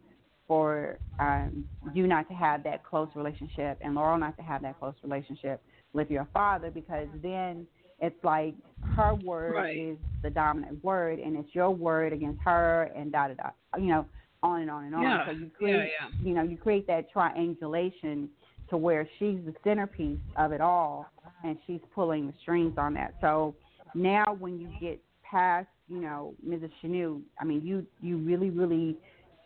[0.48, 4.80] for um, you not to have that close relationship and Laurel not to have that
[4.80, 5.62] close relationship
[5.94, 7.68] with your father because then
[8.02, 8.56] it's like
[8.96, 9.78] her word Right.
[9.78, 13.50] is the dominant word and it's your word against her and da da da.
[13.78, 14.06] You know
[14.42, 15.02] on and on and on.
[15.04, 16.08] Yeah, so you create yeah.
[16.22, 18.30] you know you create that triangulation
[18.70, 21.06] to where she's the centerpiece of it all
[21.44, 23.16] and she's pulling the strings on that.
[23.22, 23.56] So
[23.96, 28.96] now when you get past you know mrs Chanu, i mean you you really really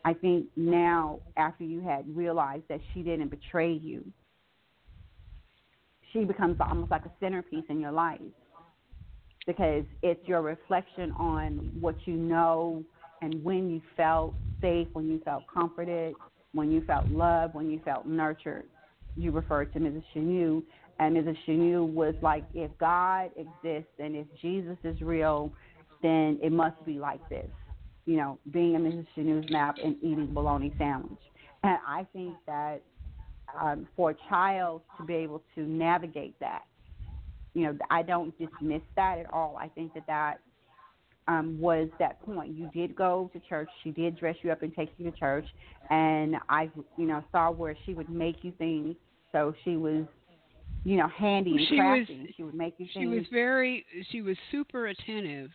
[0.06, 4.04] i think now after you had realized that she didn't betray you
[6.12, 8.20] she becomes almost like a centerpiece in your life
[9.46, 12.84] because it's your reflection on what you know
[13.22, 16.14] and when you felt safe, when you felt comforted,
[16.54, 18.66] when you felt loved, when you felt nurtured.
[19.16, 20.04] You referred to Mrs.
[20.14, 20.62] Chanu,
[21.00, 21.38] and Mrs.
[21.48, 25.52] Chanu was like, if God exists and if Jesus is real,
[26.02, 27.50] then it must be like this.
[28.06, 29.08] You know, being in Mrs.
[29.16, 31.20] Chanu's map and eating bologna sandwich.
[31.64, 32.82] And I think that
[33.60, 36.64] um, for a child to be able to navigate that,
[37.54, 39.58] you know, I don't dismiss that at all.
[39.60, 40.40] I think that that
[41.28, 42.54] um, was that point.
[42.56, 43.70] You did go to church.
[43.84, 45.46] She did dress you up and take you to church,
[45.90, 48.96] and I, you know, saw where she would make you things.
[49.32, 50.04] So she was,
[50.84, 52.34] you know, handy and She was- crafty.
[52.36, 53.16] she would make you She things.
[53.16, 55.50] was very she was super attentive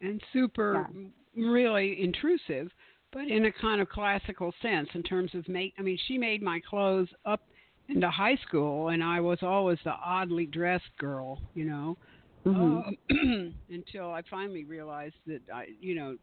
[0.00, 0.88] and super
[1.36, 2.70] really intrusive,
[3.12, 6.42] but in a kind of classical sense in terms of make I mean she made
[6.42, 7.42] my clothes up
[7.90, 11.96] into high school and I was always the oddly dressed girl, you know.
[12.46, 12.96] Mhm.
[13.10, 16.16] uh, until I finally realized that I, you know,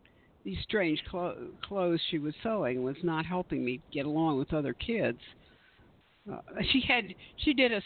[0.44, 4.74] these strange clo- clothes she was sewing was not helping me get along with other
[4.74, 5.20] kids.
[6.32, 6.40] Uh,
[6.72, 7.82] she had she did a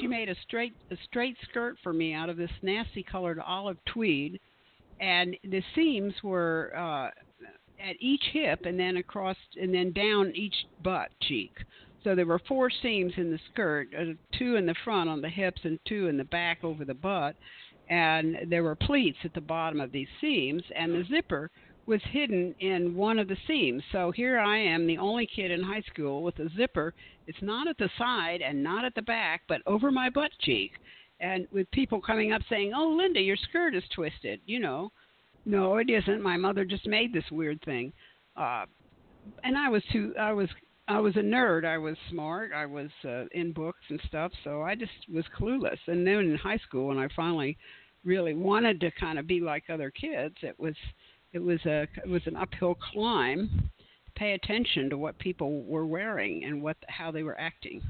[0.00, 3.78] she made a straight a straight skirt for me out of this nasty colored olive
[3.86, 4.40] tweed,
[5.00, 7.10] and the seams were uh,
[7.78, 11.52] at each hip and then across and then down each butt cheek.
[12.06, 15.28] So there were four seams in the skirt, uh, two in the front on the
[15.28, 17.34] hips and two in the back over the butt,
[17.90, 21.50] and there were pleats at the bottom of these seams, and the zipper
[21.86, 23.82] was hidden in one of the seams.
[23.90, 26.94] So here I am, the only kid in high school with a zipper.
[27.26, 30.74] It's not at the side and not at the back, but over my butt cheek.
[31.18, 34.92] And with people coming up saying, "Oh, Linda, your skirt is twisted," you know.
[35.44, 36.22] No, it isn't.
[36.22, 37.92] My mother just made this weird thing.
[38.36, 38.66] Uh,
[39.42, 40.14] and I was too.
[40.16, 40.48] I was.
[40.88, 41.64] I was a nerd.
[41.64, 42.52] I was smart.
[42.54, 44.30] I was uh, in books and stuff.
[44.44, 45.78] So I just was clueless.
[45.86, 47.58] And then in high school, when I finally
[48.04, 50.74] really wanted to kind of be like other kids, it was
[51.32, 55.86] it was a it was an uphill climb to pay attention to what people were
[55.86, 57.82] wearing and what how they were acting.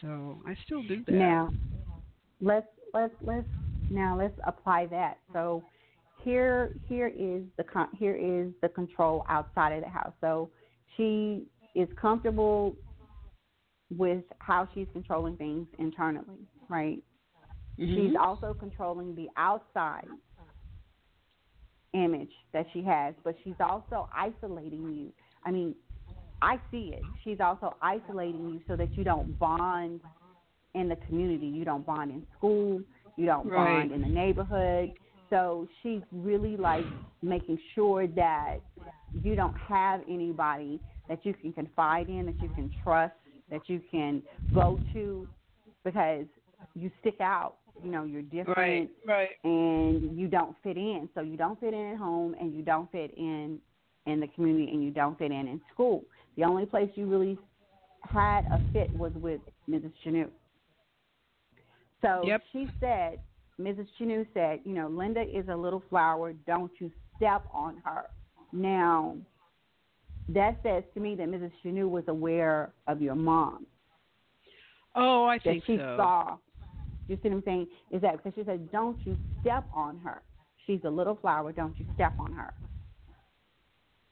[0.00, 1.12] So I still do that.
[1.12, 1.52] Now,
[2.40, 3.46] let's let's let's
[3.90, 5.18] now let's apply that.
[5.34, 5.62] So
[6.22, 10.12] here here is the con- here is the control outside of the house.
[10.22, 10.48] So
[10.96, 11.44] she
[11.76, 12.74] is comfortable
[13.96, 17.02] with how she's controlling things internally, right?
[17.78, 17.94] Mhm.
[17.94, 20.08] She's also controlling the outside
[21.92, 25.12] image that she has, but she's also isolating you.
[25.44, 25.74] I mean,
[26.42, 27.02] I see it.
[27.22, 30.00] She's also isolating you so that you don't bond
[30.74, 31.46] in the community.
[31.46, 32.82] You don't bond in school.
[33.16, 33.88] You don't Right.
[33.88, 34.98] bond in the neighborhood.
[35.30, 36.86] So she's really like
[37.22, 38.60] making sure that
[39.12, 43.14] you don't have anybody that you can confide in, that you can trust,
[43.50, 45.26] that you can go to
[45.84, 46.24] because
[46.74, 47.56] you stick out.
[47.84, 48.90] You know, you're different Right.
[49.06, 49.28] Right.
[49.44, 51.08] and you don't fit in.
[51.14, 53.58] So you don't fit in at home and you don't fit in
[54.06, 56.04] in the community and you don't fit in in school.
[56.36, 57.38] The only place you really
[58.02, 59.92] had a fit was with Mrs.
[60.04, 60.28] Chanu.
[62.02, 62.42] So Yep.
[62.52, 63.18] she said,
[63.60, 63.88] Mrs.
[63.98, 66.32] Chanu said, you know, Linda is a little flower.
[66.46, 68.06] Don't you step on her.
[68.52, 69.16] Now,
[70.28, 71.52] that says to me that Mrs.
[71.64, 73.66] Chanu was aware of your mom
[74.94, 75.96] Oh, I that think she so.
[75.96, 76.38] saw.
[77.08, 77.66] You see what I'm saying?
[77.90, 80.22] Is that because she said, "Don't you step on her?
[80.66, 81.52] She's a little flower.
[81.52, 82.52] Don't you step on her."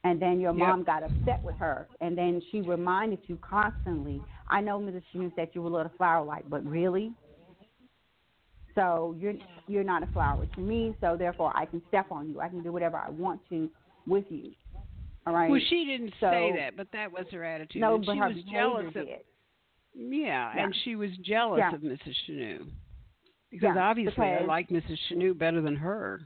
[0.03, 0.59] And then your Yep.
[0.67, 4.23] mom got upset with her, and then she reminded you constantly.
[4.49, 5.03] I know Mrs.
[5.13, 7.13] Shanu said you were a little flower-like, but really,
[8.75, 9.35] so you're
[9.67, 10.95] you're not a flower to me.
[11.01, 12.39] So therefore, I can step on you.
[12.39, 13.69] I can do whatever I want to
[14.07, 14.53] with you.
[15.27, 15.49] All right.
[15.49, 17.81] Well, she didn't say that, but that was her attitude.
[17.81, 19.07] no, and but she her was jealous of did.
[19.93, 20.63] yeah, Yeah.
[20.63, 21.73] and she was jealous Yeah.
[21.75, 22.15] of Mrs.
[22.29, 22.67] Chanu
[23.49, 24.97] because Yeah, obviously I because- like Mrs.
[25.09, 26.21] Chanu better than her.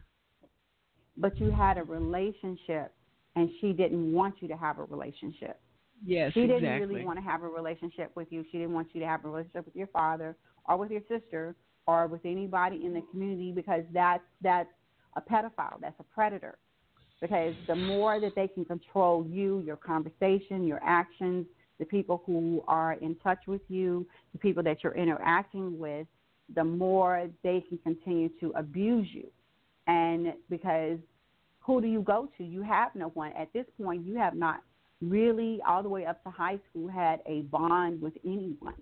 [1.17, 2.93] But you had a relationship,
[3.35, 5.59] and she didn't want you to have a relationship.
[6.03, 6.87] Yes, she didn't exactly.
[6.87, 8.43] really want to have a relationship with you.
[8.51, 10.37] She didn't want you to have a relationship with your father
[10.67, 11.55] or with your sister
[11.87, 14.69] or with anybody in the community because that's that's
[15.17, 15.79] a pedophile.
[15.81, 16.57] That's a predator.
[17.21, 21.45] Because the more that they can control you, your conversation, your actions,
[21.79, 26.07] the people who are in touch with you, the people that you're interacting with,
[26.55, 29.27] the more they can continue to abuse you.
[29.87, 30.97] And because
[31.59, 32.43] who do you go to?
[32.43, 33.31] You have no one.
[33.33, 34.61] At this point, you have not
[35.01, 38.81] really, all the way up to high school, had a bond with anyone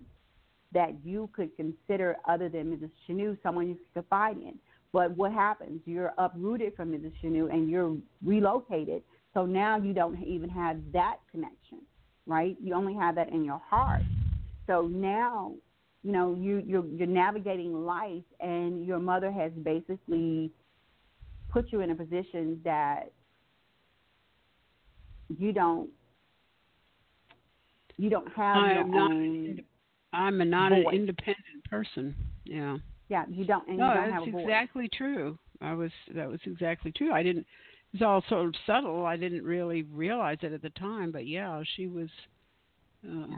[0.73, 2.91] that you could consider other than Mrs.
[3.07, 4.55] Chanu, someone you could confide in.
[4.93, 5.81] But what happens?
[5.85, 7.11] You're uprooted from Mrs.
[7.21, 9.03] Chanu and you're relocated.
[9.33, 11.79] So now you don't even have that connection,
[12.25, 12.55] right?
[12.61, 14.01] You only have that in your heart.
[14.65, 15.53] So now,
[16.03, 20.51] you know, you, you're, you're navigating life, and your mother has basically
[21.49, 23.11] put you in a position that
[25.37, 25.89] you don't
[27.97, 29.11] you don't have I your am not.
[29.11, 29.59] own
[30.13, 32.15] I'm a, not an independent person.
[32.45, 32.77] Yeah.
[33.09, 35.37] Yeah you don't and no, you don't have that's exactly true.
[35.61, 37.11] I was that was exactly true.
[37.11, 37.45] I didn't.
[37.93, 39.05] It was all sort of subtle.
[39.05, 42.09] I didn't really realize it at the time, but yeah, she was.
[43.07, 43.37] Uh,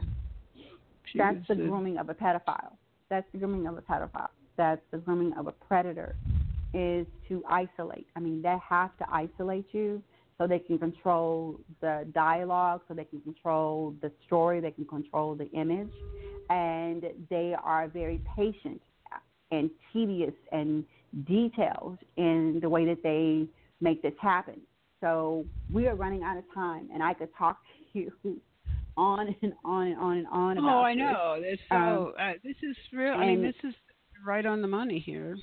[1.04, 2.72] she That's was, the uh, grooming of a pedophile.
[3.08, 4.28] That's the grooming of a pedophile.
[4.56, 6.14] That's the grooming of a predator
[6.74, 8.06] is to isolate.
[8.16, 10.02] I mean, they have to isolate you
[10.38, 15.34] so they can control the dialogue, so they can control the story, they can control
[15.34, 15.92] the image,
[16.48, 18.80] and they are very patient
[19.50, 20.84] and tedious and
[21.26, 23.46] detailed in the way that they
[23.80, 24.60] make this happen.
[25.00, 27.58] So we are running out of time, and I could talk
[27.92, 28.12] to you
[28.96, 31.38] on and on and on and on about Oh, I know.
[31.40, 33.14] This so Um, uh, this is real.
[33.14, 33.74] I mean, this is
[34.24, 35.36] right on the money here.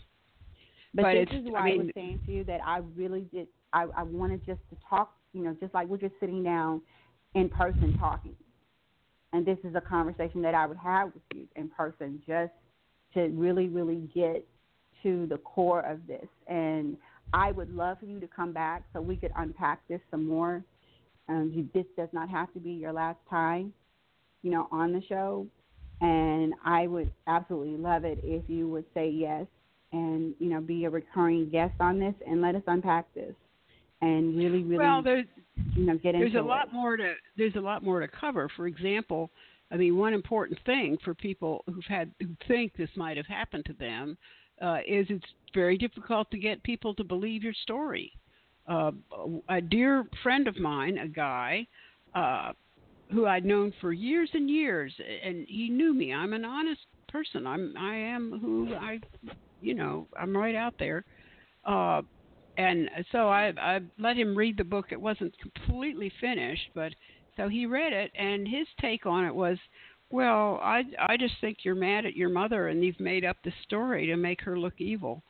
[0.93, 3.21] But, But this it's- is why I I, was saying to you that I really
[3.33, 3.47] did.
[3.73, 5.13] I, I wanted just to talk.
[5.33, 6.81] You know, just like we're just sitting down
[7.35, 8.35] in person talking,
[9.33, 12.53] and this is a conversation that I would have with you in person, just
[13.13, 14.45] to really, really get
[15.03, 16.27] to the core of this.
[16.47, 16.97] And
[17.33, 20.63] I would love for you to come back so we could unpack this some more.
[21.29, 23.73] Um, you, this does not have to be your last time,
[24.43, 25.45] you know, on the show.
[25.99, 29.45] And I would absolutely love it if you would say yes
[29.91, 33.33] and, you know, be a recurring guest on this and let us unpack this
[34.01, 35.25] and really, really, well, there's
[35.75, 36.45] you know, get into there's a it.
[36.45, 38.49] lot more to there's a lot more to cover.
[38.55, 39.31] For example,
[39.71, 43.65] I mean, one important thing for people who've had who think this might have happened
[43.65, 44.17] to them
[44.61, 48.11] uh, is it's very difficult to get people to believe your story.
[48.67, 48.91] Uh,
[49.49, 51.65] a dear friend of mine, a guy
[52.15, 52.51] uh,
[53.11, 54.93] who I'd known for years and years,
[55.23, 56.13] and he knew me.
[56.13, 57.47] I'm an honest person.
[57.47, 58.99] I'm I am who I,
[59.61, 61.05] you know, I'm right out there.
[61.65, 62.01] Uh,
[62.57, 64.87] and so I I let him read the book.
[64.91, 66.93] It wasn't completely finished, but
[67.37, 69.57] so he read it, and his take on it was,
[70.09, 73.53] well, I I just think you're mad at your mother, and you've made up this
[73.63, 75.23] story to make her look evil,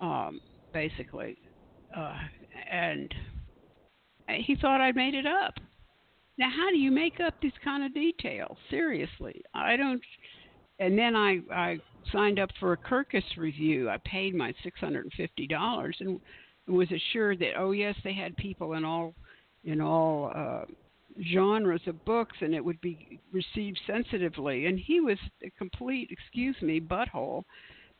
[0.00, 0.40] um,
[0.72, 1.38] basically,
[1.96, 2.16] uh,
[2.70, 3.14] and
[4.28, 5.54] he thought I made it up.
[6.38, 8.56] Now, how do you make up these kind of details?
[8.70, 10.02] Seriously, I don't.
[10.78, 11.78] And then I I
[12.10, 13.88] signed up for a Kirkus review.
[13.88, 16.18] I paid my six hundred and fifty dollars and
[16.66, 19.14] was assured that oh yes, they had people in all
[19.64, 20.64] in all uh,
[21.32, 24.66] genres of books and it would be received sensitively.
[24.66, 27.44] And he was a complete, excuse me, butthole,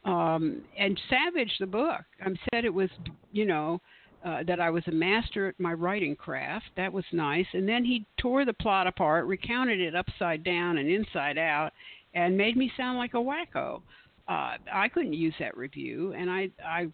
[0.05, 2.03] um, and savaged the book.
[2.21, 2.91] I said it was
[3.33, 3.81] you know
[4.25, 6.67] uh, that I was a master at my writing craft.
[6.77, 7.47] That was nice.
[7.53, 11.73] And then he tore the plot apart, recounted it upside down and inside out,
[12.15, 13.83] and made me sound like a wacko.
[14.29, 16.87] Uh, I couldn't use that review, and I, I,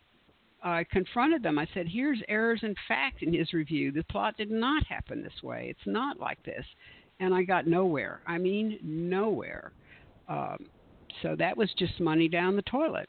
[0.62, 1.58] I confronted them.
[1.58, 3.92] I said, "Here's errors in fact in his review.
[3.92, 5.68] The plot did not happen this way.
[5.70, 6.64] It's not like this."
[7.20, 8.20] And I got nowhere.
[8.26, 9.72] I mean, nowhere.
[10.28, 10.66] Um,
[11.22, 13.08] so that was just money down the toilet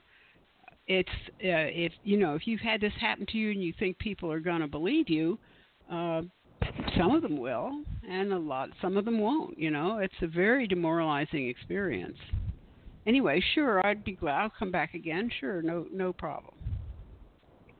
[0.89, 1.09] it's
[1.43, 4.29] uh, if you know if you've had this happen to you and you think people
[4.29, 5.37] are going to believe you
[5.91, 6.21] uh,
[6.97, 10.27] some of them will and a lot some of them won't you know it's a
[10.27, 12.17] very demoralizing experience
[13.05, 16.55] anyway sure i'd be glad i'll come back again sure no no problem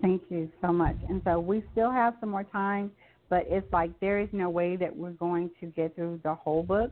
[0.01, 0.95] Thank you so much.
[1.09, 2.91] And so we still have some more time,
[3.29, 6.63] but it's like there is no way that we're going to get through the whole
[6.63, 6.91] book.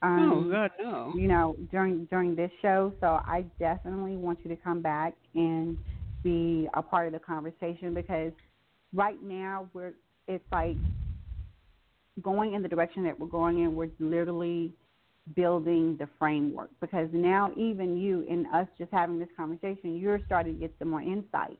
[0.00, 4.48] Um, oh god no you know during during this show so i definitely want you
[4.48, 5.76] to come back and
[6.22, 8.30] be a part of the conversation because
[8.94, 9.94] right now we're
[10.28, 10.76] it's like
[12.22, 14.72] going in the direction that we're going in we're literally
[15.34, 20.54] building the framework because now even you and us just having this conversation you're starting
[20.54, 21.58] to get some more insight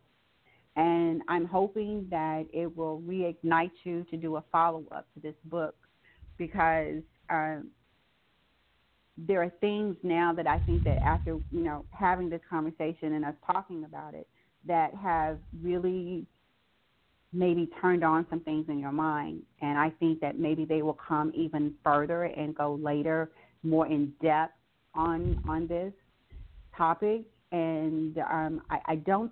[0.78, 5.36] and i'm hoping that it will reignite you to do a follow up to this
[5.44, 5.74] book
[6.38, 7.68] because um,
[9.26, 13.24] there are things now that I think that after you know having this conversation and
[13.24, 14.28] us talking about it
[14.66, 16.26] that have really
[17.32, 19.42] maybe turned on some things in your mind.
[19.60, 23.30] And I think that maybe they will come even further and go later
[23.62, 24.54] more in depth
[24.94, 25.92] on on this
[26.76, 27.22] topic
[27.52, 29.30] and um, I, I don't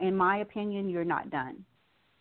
[0.00, 1.64] in my opinion you're not done.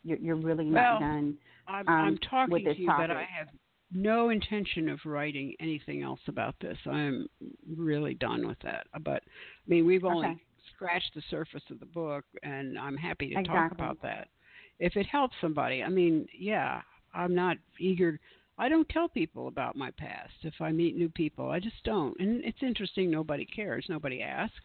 [0.04, 1.38] You're, you're really not Well, done
[1.68, 3.48] i'm um, i'm talking with this to you but i have
[3.92, 6.78] no intention of writing anything else about this.
[6.86, 7.28] I'm
[7.78, 8.88] really done with that.
[9.04, 10.38] But i mean we've only Okay.
[10.76, 14.28] scratched the surface of the book and i'm happy to talk about that.
[14.80, 16.82] If it helps somebody i mean yeah
[17.14, 18.20] i'm not eager.
[18.58, 21.50] I don't tell people about my past if i meet new people.
[21.50, 22.20] I just don't.
[22.20, 23.86] And it's interesting nobody cares.
[23.88, 24.56] Nobody asks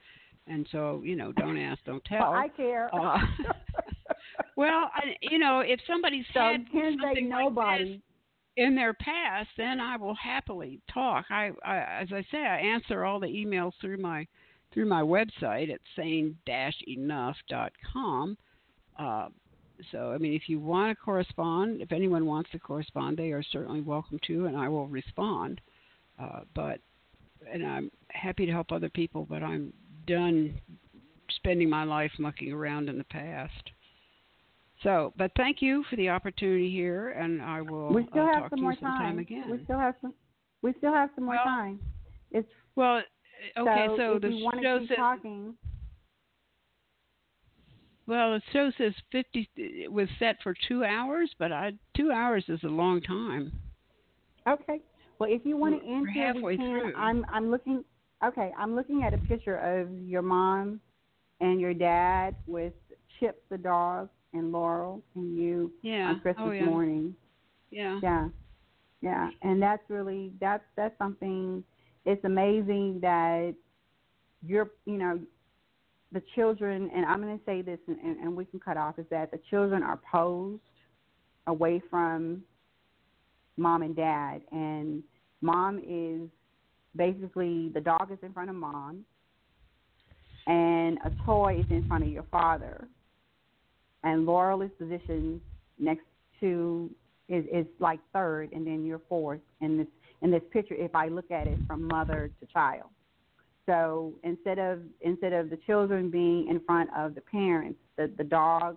[0.46, 3.18] and so you know don't ask don't tell well, I care Uh,
[4.56, 8.02] well I, you know if somebody's so had can't say something like nobody this
[8.56, 11.24] in their past, then I will happily talk.
[11.30, 14.26] I, I as I say, I answer all the emails through my
[14.72, 18.38] through my website at sane-enough.com.
[18.98, 19.28] Uh,
[19.90, 23.42] so, I mean, if you want to correspond, if anyone wants to correspond, they are
[23.42, 25.60] certainly welcome to, and I will respond.
[26.22, 26.78] Uh, but,
[27.52, 29.72] and I'm happy to help other people, but I'm
[30.06, 30.54] done
[31.36, 33.70] spending my life mucking around in the past.
[34.82, 38.42] So, but thank you for the opportunity here, and I will we still uh, have
[38.44, 39.18] talk some to more time.
[39.18, 39.44] again.
[39.50, 40.14] We still have some.
[40.62, 41.80] We still have some more Well, time.
[42.30, 43.02] It's well,
[43.58, 43.86] okay.
[43.90, 45.54] so, So, the show says talking,
[48.06, 52.44] well, the show says fifty it was set for two hours, but I two hours
[52.48, 53.52] is a long time.
[54.48, 54.80] okay.
[55.18, 56.80] Well, if you want to answer, we can.
[56.80, 56.94] through.
[56.96, 57.84] I'm I'm looking.
[58.24, 60.80] Okay, I'm looking at a picture of your mom
[61.40, 62.74] and your dad with
[63.18, 66.08] Chip the dog and Laurel and you yeah.
[66.08, 66.64] on Christmas oh, yeah.
[66.64, 67.14] morning.
[67.70, 67.98] Yeah.
[68.02, 68.28] Yeah.
[69.00, 69.30] Yeah.
[69.42, 71.64] And that's really that's that's something
[72.04, 73.54] it's amazing that
[74.46, 75.18] you're you know,
[76.12, 79.06] the children and I'm gonna say this and, and, and we can cut off is
[79.10, 80.62] that the children are posed
[81.46, 82.42] away from
[83.56, 85.02] mom and dad and
[85.40, 86.28] mom is
[86.96, 89.04] basically the dog is in front of mom
[90.46, 92.88] and a toy is in front of your father
[94.02, 95.40] and Laurel is positioned
[95.78, 96.04] next
[96.40, 96.90] to
[97.28, 99.86] is is like third and then you're fourth in this
[100.22, 102.90] in this picture if I look at it from mother to child.
[103.66, 108.24] So instead of instead of the children being in front of the parents, the the
[108.24, 108.76] dog,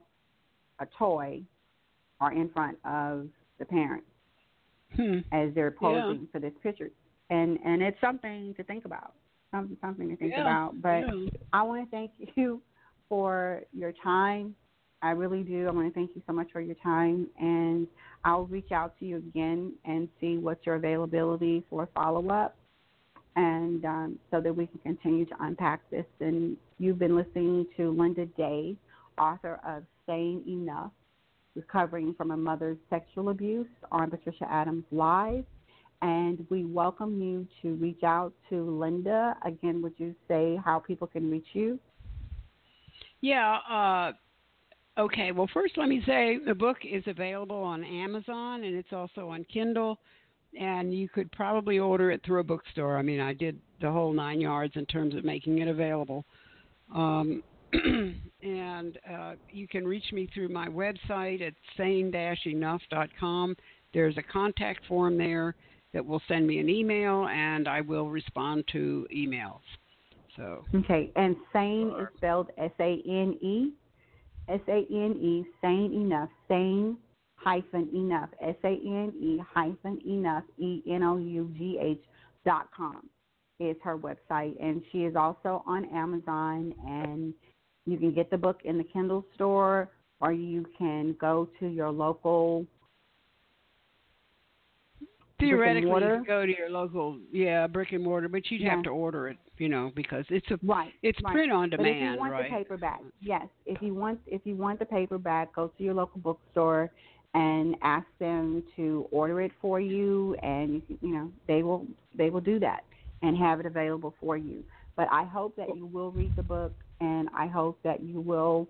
[0.80, 1.42] a toy,
[2.22, 3.28] are in front of
[3.60, 4.06] the parents
[4.96, 5.20] Hmm.
[5.32, 6.92] as they're posing for this picture,
[7.34, 9.14] and and it's something to think about,
[9.52, 10.82] something something to think Yeah, about.
[10.82, 11.30] But yeah.
[11.52, 12.62] I want to thank you
[13.10, 14.56] for your time.
[15.02, 15.68] I really do.
[15.68, 17.88] I want to thank you so much for your time, and
[18.24, 22.56] I'll reach out to you again and see what's your availability for follow up,
[23.36, 26.06] and um, so that we can continue to unpack this.
[26.22, 28.78] And you've been listening to Linda Day,
[29.18, 30.92] author of Sane Enough
[31.56, 35.46] recovering from a mother's sexual abuse on Patricia Adams Live.
[36.04, 39.38] And we welcome you to reach out to Linda.
[39.46, 41.80] Again, would you say how people can reach you?
[43.22, 43.60] Yeah.
[43.70, 44.12] Uh,
[45.02, 45.32] okay.
[45.32, 49.46] Well, first, let me say the book is available on Amazon and it's also on
[49.46, 49.98] Kindle.
[50.60, 52.98] And you could probably order it through a bookstore.
[52.98, 56.26] I mean, I did the whole nine yards in terms of making it available.
[56.94, 57.42] Um,
[58.44, 63.56] and uh, you can reach me through my website at sane-enough.com.
[63.94, 65.56] There's a contact form there
[65.94, 69.62] that will send me an email, and I will respond to emails.
[70.36, 73.72] So Okay, and sane is spelled S A N E,
[74.50, 76.98] S A N E, sane enough, sane
[77.36, 82.02] hyphen enough, S A N E hyphen enough, E N O U G H
[82.46, 83.10] dot com
[83.60, 87.34] is her website, and she is also on Amazon, and
[87.86, 89.90] you can get the book in the Kindle store,
[90.20, 92.66] or you can go to your local
[95.48, 98.76] theoretically, you go to your local, yeah, brick and mortar, but you'd Yeah.
[98.76, 100.94] have to order it, you know, because it's a Right.
[101.02, 101.34] it's right.
[101.34, 102.50] print on But if you demand, want right?
[102.50, 103.48] the paperback, yes.
[103.66, 106.92] If you want if you want the paperback, go to your local bookstore
[107.34, 111.86] and ask them to order it for you, and you know they will
[112.16, 112.84] they will do that
[113.22, 114.64] and have it available for you.
[114.96, 118.68] But I hope that you will read the book, and I hope that you will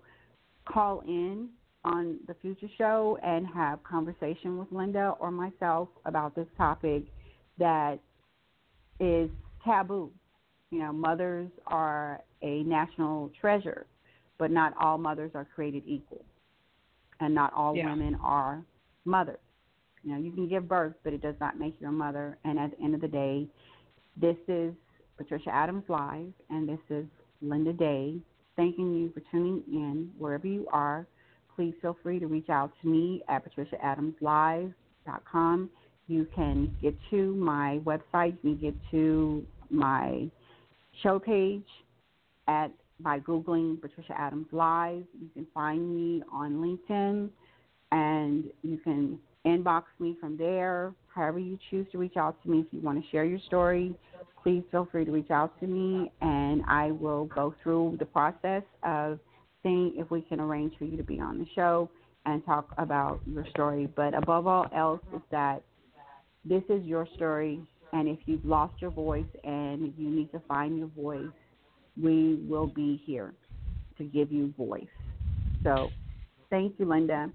[0.66, 1.48] call in
[1.84, 7.04] on the future show and have conversation with Linda or myself about this topic
[7.58, 7.98] that
[9.00, 9.30] is
[9.64, 10.10] taboo.
[10.70, 13.86] You know, mothers are a national treasure,
[14.38, 16.24] but not all mothers are created equal,
[17.20, 17.84] and not all Yeah.
[17.84, 18.64] women are
[19.04, 19.38] mothers.
[20.02, 22.38] You know, you can give birth, but it does not make you a mother.
[22.44, 23.48] And at the end of the day,
[24.16, 24.74] this is
[25.16, 27.06] Patricia Adams Live, and this is
[27.40, 28.20] Linda Day.
[28.56, 31.06] Thanking you for tuning in wherever you are.
[31.54, 35.70] Please feel free to reach out to me at patriciaadamslive.com.
[36.06, 38.36] You can get to my website.
[38.42, 40.28] You can get to my
[41.02, 41.64] show page
[42.48, 45.04] at by googling Patricia Adams Live.
[45.20, 47.28] You can find me on LinkedIn,
[47.92, 50.92] and you can inbox me from there.
[51.14, 53.94] However you choose to reach out to me, if you want to share your story,
[54.42, 58.62] please feel free to reach out to me, and I will go through the process
[58.82, 59.18] of
[59.64, 61.90] seeing if we can arrange for you to be on the show
[62.26, 63.88] and talk about your story.
[63.96, 65.62] But above all else, is that
[66.44, 67.60] this is your story,
[67.92, 71.32] and if you've lost your voice and you need to find your voice,
[72.00, 73.34] we will be here
[73.98, 74.84] to give you voice.
[75.62, 75.90] So,
[76.50, 77.30] thank you, Linda.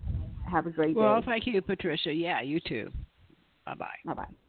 [0.50, 1.12] Have a great Well, day.
[1.12, 2.14] Well, thank you, Patricia.
[2.14, 2.90] Yeah, you too.
[3.66, 3.88] Bye bye.
[4.06, 4.49] Bye bye.